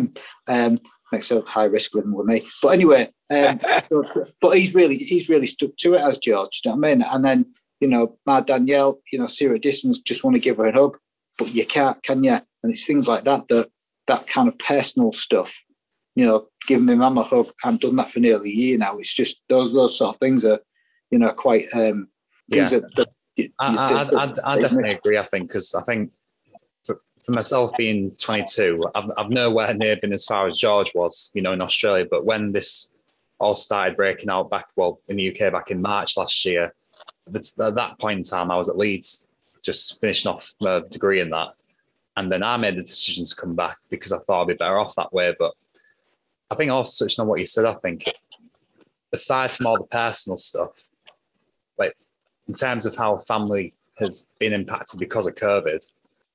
um, 0.48 0.78
makes 1.10 1.30
her 1.30 1.42
high 1.46 1.64
risk 1.64 1.94
living 1.94 2.12
with 2.12 2.26
me. 2.26 2.42
But 2.62 2.68
anyway, 2.68 3.10
um, 3.30 3.58
so- 3.88 4.26
but 4.40 4.58
he's 4.58 4.74
really 4.74 4.96
he's 4.96 5.28
really 5.28 5.46
stuck 5.46 5.70
to 5.78 5.94
it 5.94 6.00
as 6.00 6.18
George. 6.18 6.60
You 6.64 6.70
know 6.70 6.76
what 6.76 6.88
I 6.88 6.94
mean? 6.94 7.02
And 7.02 7.24
then 7.24 7.46
you 7.80 7.88
know, 7.88 8.18
my 8.26 8.40
Danielle, 8.40 8.98
you 9.12 9.18
know, 9.18 9.28
see 9.28 9.44
her 9.46 9.54
at 9.54 9.62
distance, 9.62 10.00
just 10.00 10.24
want 10.24 10.34
to 10.34 10.40
give 10.40 10.56
her 10.56 10.66
a 10.66 10.72
hug, 10.72 10.98
but 11.38 11.54
you 11.54 11.64
can't, 11.64 12.02
can 12.02 12.24
you? 12.24 12.32
And 12.62 12.72
it's 12.72 12.84
things 12.86 13.06
like 13.08 13.24
that 13.24 13.46
that 13.48 13.68
that 14.08 14.26
kind 14.26 14.48
of 14.48 14.58
personal 14.58 15.12
stuff. 15.12 15.58
You 16.16 16.26
know, 16.26 16.48
giving 16.66 16.86
my 16.86 16.94
mum 16.96 17.18
a 17.18 17.22
hug. 17.22 17.52
I've 17.64 17.78
done 17.78 17.94
that 17.96 18.10
for 18.10 18.18
nearly 18.18 18.50
a 18.50 18.54
year 18.54 18.78
now. 18.78 18.98
It's 18.98 19.14
just 19.14 19.40
those 19.48 19.72
those 19.72 19.96
sort 19.96 20.16
of 20.16 20.20
things 20.20 20.44
are, 20.44 20.58
you 21.10 21.18
know, 21.18 21.30
quite 21.32 21.68
um 21.74 22.08
things 22.50 22.72
Yeah. 22.72 22.78
you- 23.36 23.52
I, 23.60 23.70
you 23.70 23.78
I, 23.78 24.02
I, 24.24 24.52
I 24.54 24.60
definitely 24.60 24.90
agree. 24.92 25.16
I 25.18 25.22
think 25.22 25.46
because 25.48 25.74
I 25.74 25.82
think 25.82 26.10
for, 26.84 27.00
for 27.24 27.30
myself 27.32 27.70
being 27.76 28.10
22, 28.16 28.82
I've, 28.96 29.10
I've 29.16 29.30
nowhere 29.30 29.72
near 29.74 29.96
been 29.96 30.12
as 30.12 30.24
far 30.24 30.48
as 30.48 30.58
George 30.58 30.92
was, 30.94 31.30
you 31.34 31.42
know, 31.42 31.52
in 31.52 31.60
Australia. 31.60 32.04
But 32.10 32.24
when 32.24 32.50
this 32.50 32.94
all 33.38 33.54
started 33.54 33.96
breaking 33.96 34.28
out 34.28 34.50
back, 34.50 34.66
well, 34.74 35.00
in 35.06 35.16
the 35.18 35.28
UK 35.30 35.52
back 35.52 35.70
in 35.70 35.80
March 35.80 36.16
last 36.16 36.44
year, 36.44 36.74
that's, 37.28 37.56
at 37.60 37.76
that 37.76 38.00
point 38.00 38.18
in 38.18 38.22
time, 38.24 38.50
I 38.50 38.56
was 38.56 38.68
at 38.68 38.76
Leeds, 38.76 39.28
just 39.62 40.00
finishing 40.00 40.32
off 40.32 40.52
my 40.60 40.82
degree 40.90 41.20
in 41.20 41.30
that, 41.30 41.50
and 42.16 42.32
then 42.32 42.42
I 42.42 42.56
made 42.56 42.76
the 42.76 42.80
decision 42.80 43.24
to 43.24 43.36
come 43.36 43.54
back 43.54 43.76
because 43.88 44.10
I 44.10 44.18
thought 44.18 44.42
I'd 44.42 44.48
be 44.48 44.54
better 44.54 44.80
off 44.80 44.96
that 44.96 45.12
way. 45.12 45.32
But 45.38 45.52
I 46.50 46.56
think 46.56 46.72
also 46.72 47.04
touching 47.04 47.22
on 47.22 47.28
what 47.28 47.38
you 47.38 47.46
said, 47.46 47.66
I 47.66 47.74
think 47.74 48.04
aside 49.12 49.52
from 49.52 49.66
all 49.66 49.76
the 49.78 49.84
personal 49.84 50.38
stuff, 50.38 50.70
in 52.48 52.54
terms 52.54 52.86
of 52.86 52.96
how 52.96 53.18
family 53.18 53.74
has 53.98 54.26
been 54.38 54.52
impacted 54.52 54.98
because 54.98 55.26
of 55.26 55.34
COVID, 55.34 55.84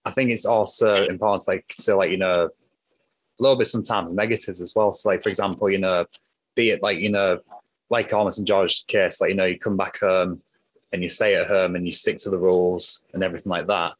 I 0.05 0.11
think 0.11 0.29
it's 0.29 0.45
also 0.45 1.03
important, 1.05 1.47
like 1.47 1.67
to 1.67 1.95
like 1.95 2.11
you 2.11 2.17
know, 2.17 2.45
a 2.45 3.41
little 3.41 3.57
bit 3.57 3.67
sometimes 3.67 4.13
negatives 4.13 4.61
as 4.61 4.73
well. 4.75 4.93
So 4.93 5.09
like 5.09 5.23
for 5.23 5.29
example, 5.29 5.69
you 5.69 5.79
know, 5.79 6.05
be 6.55 6.69
it 6.69 6.83
like 6.83 6.99
you 6.99 7.09
know, 7.09 7.39
like 7.89 8.13
almost 8.13 8.39
in 8.39 8.45
George's 8.45 8.83
case, 8.87 9.21
like 9.21 9.29
you 9.29 9.35
know, 9.35 9.45
you 9.45 9.57
come 9.57 9.77
back 9.77 9.99
home 9.99 10.41
and 10.91 11.01
you 11.01 11.09
stay 11.09 11.35
at 11.35 11.47
home 11.47 11.75
and 11.75 11.85
you 11.85 11.91
stick 11.91 12.17
to 12.17 12.29
the 12.29 12.37
rules 12.37 13.03
and 13.13 13.23
everything 13.23 13.49
like 13.49 13.67
that. 13.67 13.93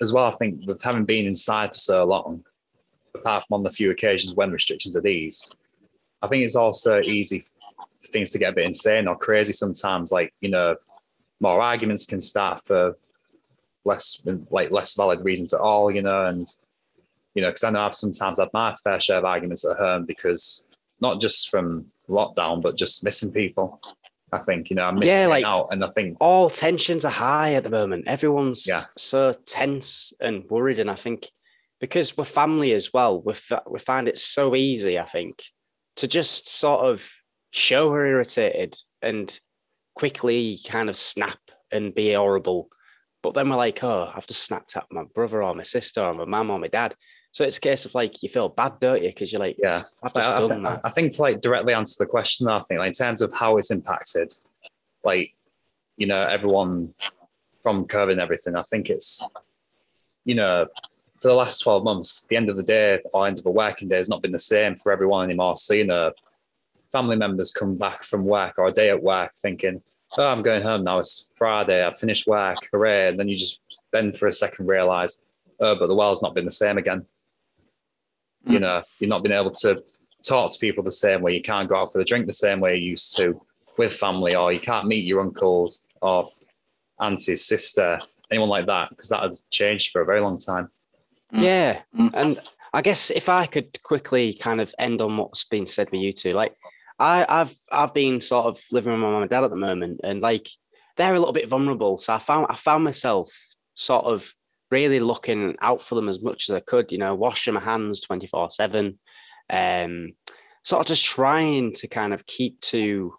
As 0.00 0.12
well, 0.12 0.26
I 0.26 0.30
think 0.30 0.64
with 0.66 0.80
having 0.80 1.04
been 1.04 1.26
inside 1.26 1.72
for 1.72 1.78
so 1.78 2.04
long, 2.04 2.44
apart 3.14 3.44
from 3.46 3.56
on 3.56 3.62
the 3.64 3.70
few 3.70 3.90
occasions 3.90 4.34
when 4.34 4.52
restrictions 4.52 4.96
are 4.96 5.02
these, 5.02 5.52
I 6.22 6.28
think 6.28 6.44
it's 6.44 6.56
also 6.56 7.00
easy 7.00 7.40
for 7.40 8.08
things 8.12 8.30
to 8.30 8.38
get 8.38 8.52
a 8.52 8.54
bit 8.54 8.64
insane 8.64 9.08
or 9.08 9.16
crazy 9.16 9.52
sometimes. 9.52 10.12
Like 10.12 10.32
you 10.40 10.50
know, 10.50 10.76
more 11.40 11.60
arguments 11.60 12.04
can 12.06 12.20
start 12.20 12.62
for 12.66 12.96
less 13.84 14.20
like 14.50 14.70
less 14.70 14.94
valid 14.94 15.24
reasons 15.24 15.52
at 15.54 15.60
all, 15.60 15.90
you 15.90 16.02
know, 16.02 16.26
and 16.26 16.46
you 17.34 17.42
know, 17.42 17.48
because 17.48 17.64
I 17.64 17.70
know 17.70 17.82
I've 17.82 17.94
sometimes 17.94 18.38
had 18.38 18.48
my 18.52 18.74
fair 18.82 19.00
share 19.00 19.18
of 19.18 19.24
arguments 19.24 19.64
at 19.64 19.76
home 19.76 20.04
because 20.04 20.66
not 21.00 21.20
just 21.20 21.50
from 21.50 21.86
lockdown, 22.08 22.60
but 22.62 22.76
just 22.76 23.04
missing 23.04 23.32
people. 23.32 23.80
I 24.32 24.38
think 24.38 24.68
you 24.68 24.76
know 24.76 24.84
I'm 24.84 24.96
missing 24.96 25.08
Yeah, 25.08 25.26
like- 25.28 25.44
out, 25.44 25.68
and 25.70 25.82
I 25.84 25.88
think 25.88 26.16
all 26.20 26.50
tensions 26.50 27.04
are 27.04 27.10
high 27.10 27.54
at 27.54 27.64
the 27.64 27.70
moment. 27.70 28.08
Everyone's 28.08 28.66
Yeah. 28.66 28.82
so 28.96 29.34
tense 29.46 30.12
and 30.20 30.44
worried, 30.50 30.80
and 30.80 30.90
I 30.90 30.96
think 30.96 31.30
because 31.80 32.16
we're 32.16 32.24
family 32.24 32.72
as 32.72 32.92
well, 32.92 33.20
we 33.22 33.32
f- 33.32 33.62
we 33.66 33.78
find 33.78 34.08
it 34.08 34.18
so 34.18 34.54
easy. 34.56 34.98
I 34.98 35.04
think 35.04 35.44
to 35.96 36.06
just 36.08 36.48
sort 36.48 36.84
of 36.84 37.10
show 37.52 37.90
we're 37.90 38.06
irritated 38.06 38.76
and 39.00 39.38
quickly 39.98 40.60
kind 40.64 40.88
of 40.88 40.96
snap 40.96 41.38
and 41.72 41.92
be 41.92 42.12
horrible, 42.12 42.68
but 43.20 43.34
then 43.34 43.50
we're 43.50 43.56
like, 43.56 43.82
oh, 43.82 44.12
I've 44.14 44.28
just 44.28 44.44
snapped 44.44 44.76
at 44.76 44.86
my 44.92 45.02
brother 45.12 45.42
or 45.42 45.54
my 45.54 45.64
sister 45.64 46.00
or 46.00 46.14
my 46.14 46.24
mum 46.24 46.50
or 46.50 46.58
my 46.60 46.68
dad. 46.68 46.94
So 47.32 47.44
it's 47.44 47.58
a 47.58 47.60
case 47.60 47.84
of 47.84 47.96
like 47.96 48.22
you 48.22 48.28
feel 48.28 48.48
bad, 48.48 48.78
don't 48.78 49.02
you? 49.02 49.08
Because 49.08 49.32
you're 49.32 49.40
like, 49.40 49.56
yeah, 49.58 49.84
I've 50.02 50.14
just 50.14 50.32
I, 50.32 50.36
I, 50.36 50.48
done 50.48 50.62
that. 50.62 50.80
I 50.84 50.90
think 50.90 51.12
to 51.16 51.22
like 51.22 51.40
directly 51.40 51.74
answer 51.74 51.96
the 51.98 52.08
question, 52.08 52.46
I 52.46 52.60
think 52.60 52.78
like 52.78 52.88
in 52.88 52.92
terms 52.92 53.20
of 53.20 53.32
how 53.32 53.56
it's 53.56 53.72
impacted, 53.72 54.32
like 55.04 55.34
you 55.96 56.06
know 56.06 56.22
everyone 56.22 56.94
from 57.62 57.86
COVID 57.86 58.12
and 58.12 58.20
everything. 58.20 58.54
I 58.54 58.62
think 58.62 58.88
it's 58.88 59.28
you 60.24 60.36
know 60.36 60.66
for 61.20 61.28
the 61.28 61.34
last 61.34 61.58
twelve 61.58 61.82
months, 61.82 62.24
the 62.30 62.36
end 62.36 62.48
of 62.48 62.56
the 62.56 62.62
day 62.62 63.00
or 63.12 63.26
end 63.26 63.40
of 63.40 63.46
a 63.46 63.50
working 63.50 63.88
day 63.88 63.96
has 63.96 64.08
not 64.08 64.22
been 64.22 64.32
the 64.32 64.38
same 64.38 64.76
for 64.76 64.92
everyone 64.92 65.24
anymore. 65.24 65.56
So 65.56 65.74
you 65.74 65.86
know, 65.86 66.12
family 66.92 67.16
members 67.16 67.50
come 67.52 67.76
back 67.76 68.04
from 68.04 68.24
work 68.24 68.54
or 68.58 68.66
a 68.68 68.72
day 68.72 68.90
at 68.90 69.02
work 69.02 69.32
thinking, 69.40 69.82
"Oh, 70.16 70.26
I'm 70.26 70.42
going 70.42 70.62
home 70.62 70.84
now. 70.84 70.98
It's 70.98 71.28
Friday. 71.36 71.84
I've 71.84 71.98
finished 71.98 72.26
work. 72.26 72.56
Hooray!" 72.72 73.08
And 73.08 73.18
then 73.18 73.28
you 73.28 73.36
just 73.36 73.60
then 73.92 74.12
for 74.12 74.26
a 74.26 74.32
second 74.32 74.66
realize, 74.66 75.22
"Oh, 75.60 75.74
but 75.76 75.86
the 75.88 75.94
world's 75.94 76.22
not 76.22 76.34
been 76.34 76.44
the 76.44 76.50
same 76.50 76.78
again." 76.78 77.06
You 78.46 78.58
Mm. 78.58 78.62
know, 78.62 78.82
you've 78.98 79.10
not 79.10 79.22
been 79.22 79.32
able 79.32 79.50
to 79.50 79.82
talk 80.26 80.50
to 80.52 80.58
people 80.58 80.82
the 80.82 80.90
same 80.90 81.22
way. 81.22 81.34
You 81.34 81.42
can't 81.42 81.68
go 81.68 81.76
out 81.76 81.92
for 81.92 81.98
the 81.98 82.04
drink 82.04 82.26
the 82.26 82.32
same 82.32 82.60
way 82.60 82.76
you 82.76 82.90
used 82.90 83.16
to 83.18 83.40
with 83.76 83.94
family, 83.94 84.34
or 84.34 84.52
you 84.52 84.60
can't 84.60 84.86
meet 84.86 85.04
your 85.04 85.20
uncle 85.20 85.72
or 86.00 86.32
auntie's 87.00 87.44
sister, 87.44 88.00
anyone 88.30 88.48
like 88.48 88.66
that, 88.66 88.90
because 88.90 89.08
that 89.10 89.22
had 89.22 89.38
changed 89.50 89.92
for 89.92 90.00
a 90.00 90.04
very 90.04 90.20
long 90.20 90.38
time. 90.38 90.70
Mm. 91.32 91.42
Yeah. 91.42 91.82
Mm. 91.96 92.10
And 92.14 92.40
I 92.72 92.82
guess 92.82 93.10
if 93.10 93.28
I 93.28 93.46
could 93.46 93.82
quickly 93.82 94.34
kind 94.34 94.60
of 94.60 94.74
end 94.78 95.00
on 95.00 95.16
what's 95.16 95.44
been 95.44 95.66
said 95.66 95.90
by 95.90 95.98
you 95.98 96.12
two, 96.12 96.32
like 96.32 96.56
I, 96.98 97.24
I've 97.28 97.54
I've 97.70 97.94
been 97.94 98.20
sort 98.20 98.46
of 98.46 98.60
living 98.70 98.92
with 98.92 99.00
my 99.00 99.10
mum 99.10 99.22
and 99.22 99.30
dad 99.30 99.44
at 99.44 99.50
the 99.50 99.56
moment, 99.56 100.00
and 100.04 100.20
like 100.20 100.48
they're 100.96 101.14
a 101.14 101.18
little 101.18 101.32
bit 101.32 101.48
vulnerable. 101.48 101.98
So 101.98 102.12
I 102.12 102.18
found 102.18 102.46
I 102.50 102.56
found 102.56 102.84
myself 102.84 103.30
sort 103.74 104.04
of 104.04 104.32
really 104.70 105.00
looking 105.00 105.56
out 105.60 105.80
for 105.80 105.94
them 105.94 106.08
as 106.08 106.20
much 106.20 106.48
as 106.48 106.54
I 106.54 106.60
could, 106.60 106.92
you 106.92 106.98
know, 106.98 107.14
washing 107.14 107.54
my 107.54 107.60
hands 107.60 108.02
24-7. 108.06 108.98
Um 109.50 110.12
sort 110.64 110.80
of 110.80 110.86
just 110.86 111.04
trying 111.04 111.72
to 111.72 111.88
kind 111.88 112.12
of 112.12 112.26
keep 112.26 112.60
to 112.60 113.14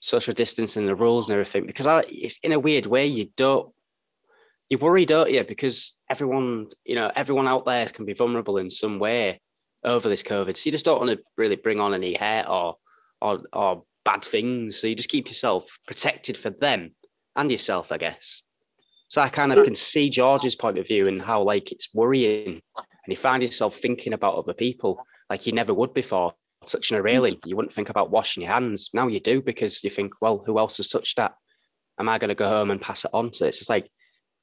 social 0.00 0.32
distancing 0.32 0.86
the 0.86 0.94
rules 0.94 1.28
and 1.28 1.34
everything 1.34 1.66
because 1.66 1.86
I 1.86 2.04
it's 2.08 2.38
in 2.42 2.52
a 2.52 2.58
weird 2.58 2.86
way 2.86 3.06
you 3.06 3.28
don't 3.36 3.74
you 4.68 4.78
worry, 4.78 5.04
don't 5.04 5.30
you? 5.30 5.44
Because 5.44 5.98
everyone, 6.08 6.68
you 6.84 6.94
know, 6.94 7.10
everyone 7.14 7.46
out 7.46 7.66
there 7.66 7.86
can 7.86 8.04
be 8.04 8.14
vulnerable 8.14 8.58
in 8.58 8.70
some 8.70 8.98
way 8.98 9.40
over 9.84 10.08
this 10.08 10.22
COVID. 10.22 10.56
So 10.56 10.62
you 10.64 10.72
just 10.72 10.84
don't 10.84 11.00
want 11.00 11.18
to 11.18 11.24
really 11.36 11.56
bring 11.56 11.80
on 11.80 11.94
any 11.94 12.14
hate 12.14 12.46
or 12.48 12.76
or 13.24 13.42
or 13.52 13.84
bad 14.04 14.24
things. 14.24 14.78
So 14.78 14.86
you 14.86 14.94
just 14.94 15.08
keep 15.08 15.28
yourself 15.28 15.78
protected 15.86 16.36
for 16.36 16.50
them 16.50 16.94
and 17.34 17.50
yourself, 17.50 17.90
I 17.90 17.96
guess. 17.96 18.42
So 19.08 19.22
I 19.22 19.28
kind 19.28 19.52
of 19.52 19.64
can 19.64 19.74
see 19.74 20.10
George's 20.10 20.56
point 20.56 20.78
of 20.78 20.86
view 20.86 21.08
and 21.08 21.20
how 21.20 21.42
like 21.42 21.72
it's 21.72 21.88
worrying, 21.94 22.60
and 22.76 23.08
you 23.08 23.16
find 23.16 23.42
yourself 23.42 23.76
thinking 23.76 24.12
about 24.12 24.36
other 24.36 24.54
people 24.54 25.04
like 25.30 25.46
you 25.46 25.52
never 25.52 25.74
would 25.74 25.94
before. 25.94 26.34
Touching 26.66 26.96
a 26.96 27.02
railing, 27.02 27.36
you 27.44 27.56
wouldn't 27.56 27.74
think 27.74 27.90
about 27.90 28.10
washing 28.10 28.42
your 28.42 28.52
hands. 28.52 28.88
Now 28.94 29.06
you 29.06 29.20
do 29.20 29.42
because 29.42 29.84
you 29.84 29.90
think, 29.90 30.14
well, 30.22 30.42
who 30.46 30.58
else 30.58 30.78
has 30.78 30.88
touched 30.88 31.18
that? 31.18 31.34
Am 31.98 32.08
I 32.08 32.16
going 32.16 32.30
to 32.30 32.34
go 32.34 32.48
home 32.48 32.70
and 32.70 32.80
pass 32.80 33.04
it 33.04 33.10
on? 33.12 33.34
So 33.34 33.44
it's 33.44 33.58
just 33.58 33.68
like 33.68 33.90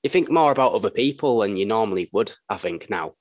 you 0.04 0.10
think 0.10 0.30
more 0.30 0.52
about 0.52 0.74
other 0.74 0.92
people 0.92 1.40
than 1.40 1.58
you 1.58 1.66
normally 1.66 2.10
would. 2.14 2.34
I 2.48 2.58
think 2.58 2.90
now. 2.92 3.14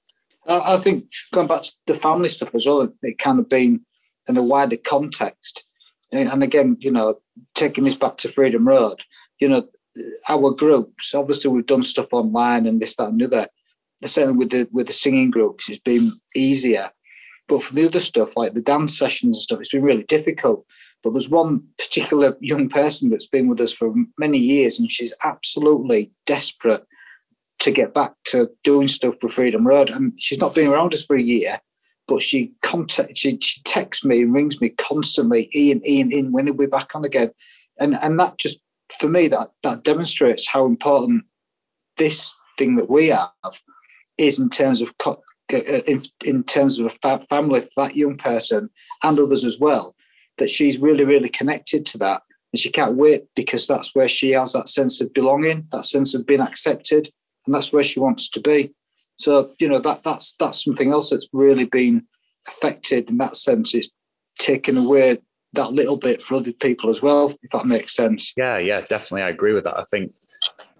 I, 0.46 0.76
think 0.76 1.06
going 1.32 1.46
back 1.46 1.62
to 1.62 1.72
the 1.86 1.94
family 1.94 2.28
stuff 2.28 2.54
as 2.54 2.66
well, 2.66 2.92
it 3.02 3.18
kind 3.18 3.38
of 3.38 3.48
been 3.48 3.84
in 4.28 4.36
a 4.36 4.42
wider 4.42 4.76
context. 4.76 5.64
And 6.12 6.42
again, 6.42 6.76
you 6.80 6.90
know, 6.90 7.20
taking 7.54 7.84
this 7.84 7.94
back 7.94 8.16
to 8.18 8.28
Freedom 8.28 8.66
Road, 8.66 9.02
you 9.38 9.48
know, 9.48 9.68
our 10.28 10.50
groups, 10.50 11.14
obviously 11.14 11.50
we've 11.50 11.66
done 11.66 11.82
stuff 11.82 12.12
online 12.12 12.66
and 12.66 12.80
this, 12.80 12.96
that, 12.96 13.08
and 13.08 13.20
the 13.20 13.26
other. 13.26 13.48
Certainly 14.04 14.38
with 14.38 14.50
the 14.50 14.68
with 14.72 14.86
the 14.86 14.94
singing 14.94 15.30
groups, 15.30 15.68
it's 15.68 15.78
been 15.78 16.12
easier. 16.34 16.90
But 17.48 17.62
for 17.62 17.74
the 17.74 17.84
other 17.84 18.00
stuff, 18.00 18.36
like 18.36 18.54
the 18.54 18.62
dance 18.62 18.96
sessions 18.96 19.36
and 19.36 19.42
stuff, 19.42 19.60
it's 19.60 19.70
been 19.70 19.82
really 19.82 20.04
difficult. 20.04 20.64
But 21.02 21.12
there's 21.12 21.28
one 21.28 21.64
particular 21.78 22.36
young 22.40 22.68
person 22.68 23.10
that's 23.10 23.26
been 23.26 23.48
with 23.48 23.60
us 23.60 23.72
for 23.72 23.92
many 24.18 24.38
years, 24.38 24.78
and 24.78 24.90
she's 24.90 25.12
absolutely 25.22 26.12
desperate 26.26 26.86
to 27.58 27.70
get 27.70 27.92
back 27.92 28.12
to 28.24 28.50
doing 28.64 28.88
stuff 28.88 29.16
with 29.22 29.32
Freedom 29.32 29.66
Road. 29.66 29.90
And 29.90 30.18
she's 30.18 30.38
not 30.38 30.54
been 30.54 30.68
around 30.68 30.94
us 30.94 31.04
for 31.04 31.16
a 31.16 31.22
year, 31.22 31.60
but 32.10 32.20
she 32.20 32.52
contact 32.62 33.16
she, 33.16 33.38
she 33.40 33.62
texts 33.62 34.04
me 34.04 34.22
and 34.22 34.34
rings 34.34 34.60
me 34.60 34.70
constantly, 34.70 35.48
Ian, 35.54 35.80
Ian, 35.86 36.12
Ian, 36.12 36.32
when 36.32 36.48
are 36.48 36.52
we 36.52 36.66
back 36.66 36.96
on 36.96 37.04
again? 37.04 37.30
And 37.78 37.96
and 38.02 38.18
that 38.18 38.36
just 38.36 38.58
for 38.98 39.08
me 39.08 39.28
that 39.28 39.52
that 39.62 39.84
demonstrates 39.84 40.48
how 40.48 40.66
important 40.66 41.22
this 41.98 42.34
thing 42.58 42.74
that 42.76 42.90
we 42.90 43.06
have 43.06 43.30
is 44.18 44.40
in 44.40 44.50
terms 44.50 44.82
of 44.82 44.98
co- 44.98 45.22
uh, 45.52 45.56
in, 45.56 46.02
in 46.24 46.42
terms 46.42 46.80
of 46.80 46.86
a 46.86 46.90
fa- 46.90 47.24
family 47.30 47.60
for 47.60 47.84
that 47.86 47.96
young 47.96 48.16
person 48.16 48.68
and 49.04 49.20
others 49.20 49.44
as 49.44 49.60
well. 49.60 49.94
That 50.38 50.50
she's 50.50 50.78
really 50.78 51.04
really 51.04 51.28
connected 51.28 51.86
to 51.86 51.98
that, 51.98 52.22
and 52.52 52.58
she 52.58 52.70
can't 52.72 52.96
wait 52.96 53.26
because 53.36 53.68
that's 53.68 53.94
where 53.94 54.08
she 54.08 54.32
has 54.32 54.52
that 54.54 54.68
sense 54.68 55.00
of 55.00 55.14
belonging, 55.14 55.68
that 55.70 55.86
sense 55.86 56.12
of 56.12 56.26
being 56.26 56.40
accepted, 56.40 57.12
and 57.46 57.54
that's 57.54 57.72
where 57.72 57.84
she 57.84 58.00
wants 58.00 58.28
to 58.30 58.40
be. 58.40 58.74
So 59.22 59.50
you 59.60 59.68
know 59.68 59.80
that 59.80 60.02
that's 60.02 60.32
that's 60.38 60.64
something 60.64 60.92
else 60.92 61.10
that's 61.10 61.28
really 61.32 61.64
been 61.64 62.06
affected 62.48 63.10
in 63.10 63.18
that 63.18 63.36
sense. 63.36 63.74
It's 63.74 63.90
taken 64.38 64.78
away 64.78 65.18
that 65.52 65.72
little 65.72 65.96
bit 65.96 66.22
for 66.22 66.36
other 66.36 66.52
people 66.52 66.90
as 66.90 67.02
well, 67.02 67.34
if 67.42 67.50
that 67.50 67.66
makes 67.66 67.94
sense. 67.94 68.32
Yeah, 68.36 68.58
yeah, 68.58 68.80
definitely. 68.82 69.22
I 69.22 69.30
agree 69.30 69.52
with 69.52 69.64
that. 69.64 69.76
I 69.76 69.84
think, 69.90 70.14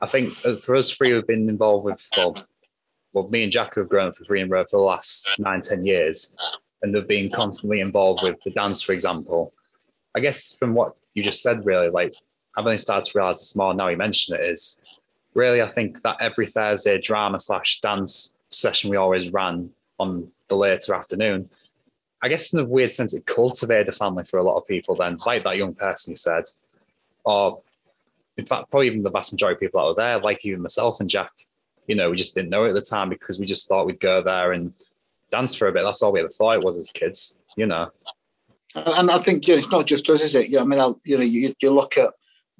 I 0.01 0.07
think 0.07 0.33
for 0.33 0.75
us 0.77 0.91
three 0.91 1.11
who've 1.11 1.27
been 1.27 1.49
involved 1.49 1.85
with, 1.85 2.09
well, 2.17 2.37
well, 3.13 3.29
me 3.29 3.43
and 3.43 3.53
Jack 3.53 3.75
have 3.75 3.89
grown 3.89 4.09
up 4.09 4.17
through 4.17 4.27
Freedom 4.27 4.49
Road 4.49 4.69
for 4.71 4.79
the 4.79 4.85
last 4.85 5.29
nine, 5.39 5.61
ten 5.61 5.85
years, 5.85 6.33
and 6.83 6.95
they've 6.95 7.07
been 7.07 7.31
constantly 7.31 7.81
involved 7.81 8.23
with 8.23 8.41
the 8.45 8.51
dance, 8.51 8.81
for 8.81 8.93
example. 8.93 9.53
I 10.17 10.21
guess 10.21 10.57
from 10.59 10.75
what 10.75 10.95
you 11.15 11.23
just 11.23 11.43
said, 11.43 11.67
really, 11.67 11.89
like 11.89 12.15
I've 12.57 12.65
only 12.65 12.79
started 12.79 13.11
to 13.11 13.19
realize 13.19 13.39
this 13.39 13.57
more 13.57 13.75
now 13.75 13.89
you 13.89 13.97
mention 13.97 14.37
it 14.37 14.45
is 14.45 14.81
really 15.35 15.63
I 15.63 15.69
think 15.69 16.03
that 16.03 16.17
every 16.21 16.47
Thursday 16.47 17.01
drama 17.01 17.39
slash 17.39 17.81
dance 17.81 18.37
session 18.51 18.91
we 18.91 18.97
always 18.97 19.33
ran 19.33 19.71
on 19.99 20.31
the 20.49 20.57
later 20.57 20.95
afternoon. 20.95 21.49
I 22.23 22.29
guess 22.29 22.53
in 22.53 22.61
a 22.61 22.65
weird 22.65 22.91
sense, 22.91 23.15
it 23.15 23.25
cultivated 23.27 23.89
a 23.89 23.93
family 23.93 24.25
for 24.25 24.39
a 24.39 24.43
lot 24.43 24.59
of 24.59 24.67
people. 24.67 24.95
Then, 24.95 25.19
like 25.27 25.45
that 25.45 25.57
young 25.57 25.75
person 25.75 26.13
you 26.13 26.17
said, 26.17 26.45
or 27.25 27.63
in 28.37 28.47
fact, 28.47 28.71
probably 28.71 28.89
even 28.89 29.03
the 29.03 29.11
vast 29.11 29.33
majority 29.33 29.57
of 29.57 29.61
people 29.61 29.81
that 29.81 29.87
were 29.87 30.03
there, 30.03 30.19
like 30.19 30.45
even 30.45 30.63
myself 30.63 31.01
and 31.01 31.09
Jack, 31.09 31.31
you 31.87 31.95
know, 31.95 32.11
we 32.11 32.17
just 32.17 32.35
didn't 32.35 32.51
know 32.51 32.65
it 32.65 32.71
at 32.71 32.75
the 32.75 32.83
time 32.83 33.09
because 33.09 33.39
we 33.39 33.47
just 33.47 33.69
thought 33.69 33.87
we'd 33.87 34.01
go 34.01 34.23
there 34.23 34.53
and 34.53 34.73
dance 35.31 35.55
for 35.55 35.69
a 35.69 35.73
bit. 35.73 35.83
That's 35.83 36.03
all 36.03 36.13
we 36.13 36.21
ever 36.21 36.29
thought 36.29 36.57
it 36.57 36.65
was 36.65 36.77
as 36.77 36.91
kids, 36.91 37.39
you 37.57 37.67
know. 37.67 37.91
And 38.75 39.11
I 39.11 39.19
think 39.19 39.49
you 39.49 39.55
know, 39.55 39.59
it's 39.59 39.71
not 39.71 39.87
just 39.87 40.09
us, 40.11 40.23
is 40.23 40.35
it? 40.35 40.51
Yeah, 40.51 40.61
I 40.61 40.65
mean, 40.65 40.79
I'll, 40.79 41.01
you 41.05 41.17
know, 41.17 41.25
you, 41.25 41.55
you 41.61 41.73
look 41.73 41.97
at, 41.97 42.11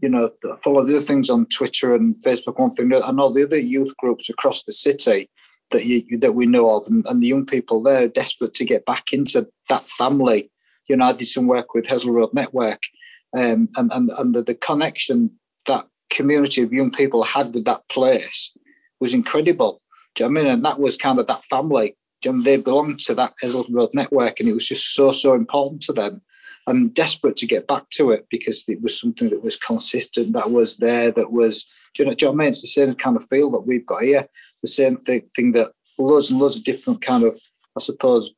you 0.01 0.09
know, 0.09 0.31
follow 0.63 0.85
the 0.85 0.97
other 0.97 1.05
things 1.05 1.29
on 1.29 1.47
Twitter 1.47 1.95
and 1.95 2.15
Facebook. 2.25 2.59
One 2.59 2.71
thing, 2.71 2.93
and 2.93 3.21
all 3.21 3.33
the 3.33 3.45
other 3.45 3.59
youth 3.59 3.95
groups 3.99 4.29
across 4.29 4.63
the 4.63 4.73
city 4.73 5.29
that 5.71 5.85
you 5.85 6.19
that 6.19 6.35
we 6.35 6.47
know 6.47 6.77
of, 6.77 6.87
and, 6.87 7.05
and 7.07 7.23
the 7.23 7.29
young 7.29 7.47
people 7.47 7.83
there 7.83 8.09
desperate 8.09 8.55
to 8.55 8.65
get 8.65 8.85
back 8.85 9.13
into 9.13 9.49
that 9.69 9.87
family. 9.91 10.51
You 10.89 10.97
know, 10.97 11.07
I 11.07 11.13
did 11.13 11.29
some 11.29 11.47
work 11.47 11.75
with 11.75 11.87
Hessle 11.87 12.13
Road 12.13 12.31
Network, 12.33 12.83
um, 13.37 13.69
and, 13.77 13.93
and, 13.93 14.11
and 14.11 14.35
the, 14.35 14.43
the 14.43 14.55
connection 14.55 15.31
that 15.67 15.87
community 16.09 16.63
of 16.63 16.73
young 16.73 16.91
people 16.91 17.23
had 17.23 17.55
with 17.55 17.65
that 17.67 17.89
place 17.89 18.57
was 18.99 19.15
incredible. 19.15 19.81
Do 20.15 20.25
you 20.25 20.31
know 20.31 20.41
I 20.41 20.43
mean? 20.43 20.53
And 20.53 20.65
that 20.65 20.81
was 20.81 20.97
kind 20.97 21.21
of 21.21 21.27
that 21.29 21.45
family. 21.45 21.97
You 22.25 22.33
know, 22.33 22.43
they 22.43 22.57
belonged 22.57 22.99
to 23.01 23.15
that 23.15 23.35
Hessle 23.43 23.67
Road 23.71 23.91
network, 23.95 24.41
and 24.41 24.49
it 24.49 24.53
was 24.55 24.67
just 24.67 24.95
so 24.95 25.13
so 25.13 25.35
important 25.35 25.83
to 25.83 25.93
them, 25.93 26.23
and 26.67 26.95
desperate 26.95 27.37
to 27.37 27.47
get 27.47 27.67
back 27.67 27.89
to 27.91 28.11
it 28.11 28.27
because 28.31 28.65
it 28.69 28.81
was 28.83 28.99
something 28.99 29.31
that 29.31 29.43
was 29.43 29.57
consistent, 29.57 30.33
that 30.33 30.51
was 30.51 30.77
there, 30.77 31.11
that 31.13 31.33
was. 31.33 31.65
Do 31.95 32.05
you 32.05 32.09
know, 32.09 32.15
do 32.15 32.27
you 32.27 32.31
know 32.31 32.35
I 32.35 32.39
mean? 32.39 32.49
It's 32.51 32.61
the 32.61 32.69
same 32.69 32.95
kind 32.95 33.17
of 33.17 33.27
feel 33.29 33.51
that 33.51 33.67
we've 33.67 33.87
got 33.87 34.03
here. 34.03 34.29
The 34.63 34.69
same 34.69 34.97
thing, 34.99 35.23
thing 35.35 35.53
that 35.53 35.73
loads 35.99 36.31
and 36.31 36.39
loads 36.39 36.57
of 36.57 36.63
different 36.63 37.03
kind 37.03 37.25
of, 37.25 37.37
I 37.77 37.81
suppose, 37.81 38.33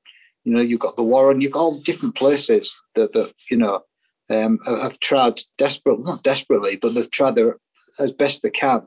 you 0.45 0.55
know, 0.55 0.61
you've 0.63 0.81
got 0.81 0.97
the 0.97 1.03
Warren, 1.03 1.41
you've 1.41 1.53
got 1.53 1.61
all 1.61 1.81
different 1.81 2.15
places 2.15 2.75
that 2.95 3.13
that 3.13 3.33
you 3.51 3.57
know 3.57 3.83
um, 4.31 4.59
have 4.67 4.99
tried 5.01 5.41
desperately, 5.59 6.05
not 6.05 6.23
desperately, 6.23 6.77
but 6.77 6.95
they've 6.95 7.11
tried 7.11 7.35
their 7.35 7.59
as 7.99 8.13
best 8.13 8.43
they 8.43 8.51
can 8.51 8.83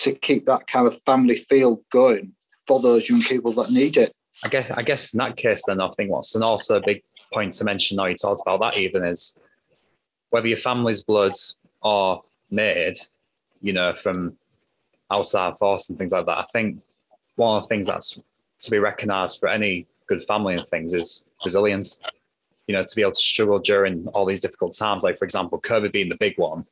to 0.00 0.12
keep 0.12 0.46
that 0.46 0.66
kind 0.66 0.86
of 0.86 1.00
family 1.04 1.36
feel 1.36 1.82
going 1.90 2.32
for 2.66 2.80
those 2.80 3.08
young 3.08 3.20
people 3.20 3.52
that 3.52 3.70
need 3.70 3.96
it. 3.96 4.12
I 4.44 4.48
guess, 4.48 4.72
I 4.74 4.82
guess 4.82 5.14
in 5.14 5.18
that 5.18 5.36
case, 5.36 5.62
then 5.66 5.80
I 5.80 5.90
think 5.90 6.10
what's 6.10 6.34
and 6.34 6.42
also 6.42 6.76
a 6.76 6.82
big 6.84 7.02
point 7.32 7.54
to 7.54 7.64
mention 7.64 7.96
now 7.96 8.06
you 8.06 8.14
talked 8.14 8.42
about 8.42 8.60
that 8.60 8.78
even 8.78 9.04
is 9.04 9.38
whether 10.30 10.46
your 10.46 10.58
family's 10.58 11.02
blood 11.02 11.32
are 11.82 12.20
made, 12.50 12.94
you 13.60 13.72
know, 13.72 13.92
from 13.94 14.36
outside 15.10 15.58
force 15.58 15.90
and 15.90 15.98
things 15.98 16.12
like 16.12 16.26
that. 16.26 16.38
I 16.38 16.44
think 16.52 16.80
one 17.36 17.56
of 17.56 17.64
the 17.64 17.68
things 17.68 17.86
that's 17.86 18.18
to 18.60 18.70
be 18.70 18.78
recognised 18.78 19.40
for 19.40 19.48
any 19.48 19.86
good 20.06 20.22
family 20.24 20.54
and 20.54 20.66
things 20.68 20.92
is 20.94 21.26
resilience. 21.44 22.00
You 22.66 22.76
know, 22.76 22.84
to 22.84 22.96
be 22.96 23.02
able 23.02 23.12
to 23.12 23.20
struggle 23.20 23.58
during 23.58 24.06
all 24.08 24.24
these 24.24 24.40
difficult 24.40 24.76
times, 24.76 25.02
like 25.02 25.18
for 25.18 25.24
example, 25.24 25.60
COVID 25.60 25.92
being 25.92 26.08
the 26.08 26.16
big 26.16 26.38
one, 26.38 26.64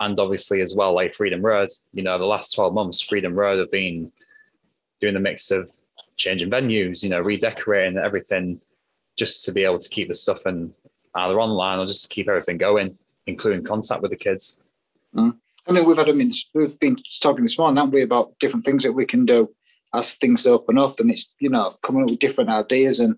and 0.00 0.18
obviously 0.18 0.62
as 0.62 0.74
well 0.76 0.94
like 0.94 1.14
Freedom 1.14 1.42
Road. 1.42 1.68
You 1.92 2.04
know, 2.04 2.18
the 2.18 2.24
last 2.24 2.54
12 2.54 2.72
months, 2.72 3.00
Freedom 3.00 3.34
Road 3.34 3.58
have 3.58 3.70
been 3.70 4.12
doing 5.00 5.14
the 5.14 5.20
mix 5.20 5.50
of 5.50 5.72
changing 6.16 6.50
venues, 6.50 7.02
you 7.02 7.10
know, 7.10 7.18
redecorating 7.18 7.98
everything 7.98 8.60
just 9.18 9.44
to 9.44 9.52
be 9.52 9.64
able 9.64 9.78
to 9.78 9.88
keep 9.88 10.08
the 10.08 10.14
stuff 10.14 10.46
in 10.46 10.72
either 11.14 11.40
online 11.40 11.78
or 11.78 11.86
just 11.86 12.04
to 12.04 12.08
keep 12.08 12.28
everything 12.28 12.58
going, 12.58 12.96
including 13.26 13.64
contact 13.64 14.02
with 14.02 14.10
the 14.10 14.16
kids. 14.16 14.62
Mm. 15.14 15.36
I 15.66 15.72
mean, 15.72 15.84
we've 15.84 15.96
had, 15.96 16.08
I 16.08 16.12
mean, 16.12 16.32
we've 16.54 16.78
been 16.78 16.96
talking 17.20 17.42
this 17.42 17.58
morning, 17.58 17.76
haven't 17.76 17.92
we, 17.92 18.02
about 18.02 18.38
different 18.38 18.64
things 18.64 18.82
that 18.84 18.92
we 18.92 19.04
can 19.04 19.26
do 19.26 19.50
as 19.94 20.14
things 20.14 20.46
open 20.46 20.78
up, 20.78 21.00
and 21.00 21.10
it's 21.10 21.34
you 21.40 21.48
know 21.48 21.74
coming 21.82 22.02
up 22.02 22.10
with 22.10 22.18
different 22.18 22.50
ideas 22.50 23.00
and 23.00 23.16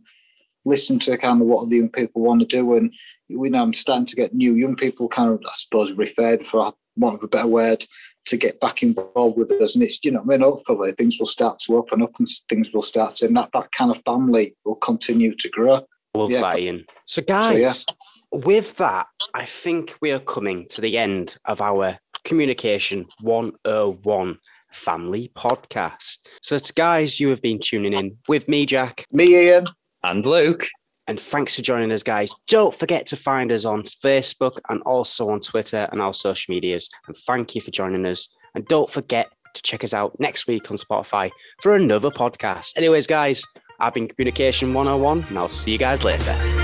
listen 0.64 0.98
to 1.00 1.16
kind 1.16 1.40
of 1.40 1.46
what 1.46 1.68
the 1.68 1.76
young 1.76 1.88
people 1.88 2.22
want 2.22 2.40
to 2.40 2.46
do. 2.46 2.76
And 2.76 2.92
we 3.28 3.50
know 3.50 3.62
I'm 3.62 3.72
starting 3.72 4.06
to 4.06 4.16
get 4.16 4.34
new 4.34 4.54
young 4.54 4.76
people 4.76 5.08
kind 5.08 5.32
of, 5.32 5.40
I 5.46 5.52
suppose, 5.54 5.92
referred 5.92 6.46
for 6.46 6.72
want 6.96 7.14
of 7.16 7.22
a 7.22 7.28
better 7.28 7.46
word, 7.46 7.84
to 8.26 8.36
get 8.36 8.60
back 8.60 8.82
involved 8.82 9.38
with 9.38 9.50
us. 9.52 9.74
And 9.74 9.82
it's, 9.82 10.04
you 10.04 10.10
know, 10.10 10.20
I 10.20 10.24
mean, 10.24 10.40
hopefully 10.40 10.92
things 10.92 11.18
will 11.18 11.26
start 11.26 11.58
to 11.60 11.76
open 11.76 12.02
up 12.02 12.18
and 12.18 12.28
things 12.48 12.72
will 12.72 12.82
start 12.82 13.16
to, 13.16 13.26
and 13.26 13.36
that, 13.36 13.50
that 13.52 13.72
kind 13.72 13.90
of 13.90 14.02
family 14.04 14.54
will 14.64 14.76
continue 14.76 15.34
to 15.36 15.48
grow. 15.48 15.86
Love 16.14 16.30
yeah. 16.30 16.40
that, 16.40 16.58
Ian. 16.58 16.84
So, 17.04 17.22
guys, 17.22 17.84
so, 17.84 17.94
yeah. 18.32 18.40
with 18.44 18.76
that, 18.76 19.06
I 19.34 19.44
think 19.44 19.96
we 20.00 20.10
are 20.10 20.18
coming 20.18 20.66
to 20.70 20.80
the 20.80 20.98
end 20.98 21.36
of 21.44 21.60
our 21.60 21.98
Communication 22.24 23.06
101 23.20 24.38
family 24.72 25.30
podcast. 25.36 26.18
So, 26.42 26.56
it's 26.56 26.70
guys, 26.72 27.20
you 27.20 27.28
have 27.28 27.42
been 27.42 27.60
tuning 27.60 27.92
in 27.92 28.16
with 28.28 28.48
me, 28.48 28.66
Jack. 28.66 29.04
Me, 29.12 29.26
Ian. 29.26 29.64
And 30.02 30.26
Luke. 30.26 30.66
And 31.06 31.20
thanks 31.20 31.56
for 31.56 31.62
joining 31.62 31.90
us, 31.92 32.02
guys. 32.02 32.32
Don't 32.46 32.74
forget 32.74 33.06
to 33.06 33.16
find 33.16 33.50
us 33.50 33.64
on 33.64 33.82
Facebook 33.82 34.58
and 34.68 34.80
also 34.82 35.28
on 35.28 35.40
Twitter 35.40 35.88
and 35.90 36.00
our 36.00 36.14
social 36.14 36.54
medias. 36.54 36.88
And 37.06 37.16
thank 37.16 37.54
you 37.54 37.60
for 37.60 37.72
joining 37.72 38.06
us. 38.06 38.28
And 38.54 38.64
don't 38.66 38.88
forget 38.88 39.28
to 39.54 39.62
check 39.62 39.82
us 39.84 39.92
out 39.92 40.18
next 40.20 40.46
week 40.46 40.70
on 40.70 40.76
Spotify 40.76 41.30
for 41.62 41.74
another 41.74 42.10
podcast. 42.10 42.76
Anyways, 42.76 43.06
guys, 43.06 43.42
I've 43.80 43.94
been 43.94 44.08
Communication 44.08 44.74
101, 44.74 45.24
and 45.28 45.38
I'll 45.38 45.48
see 45.48 45.72
you 45.72 45.78
guys 45.78 46.04
later. 46.04 46.59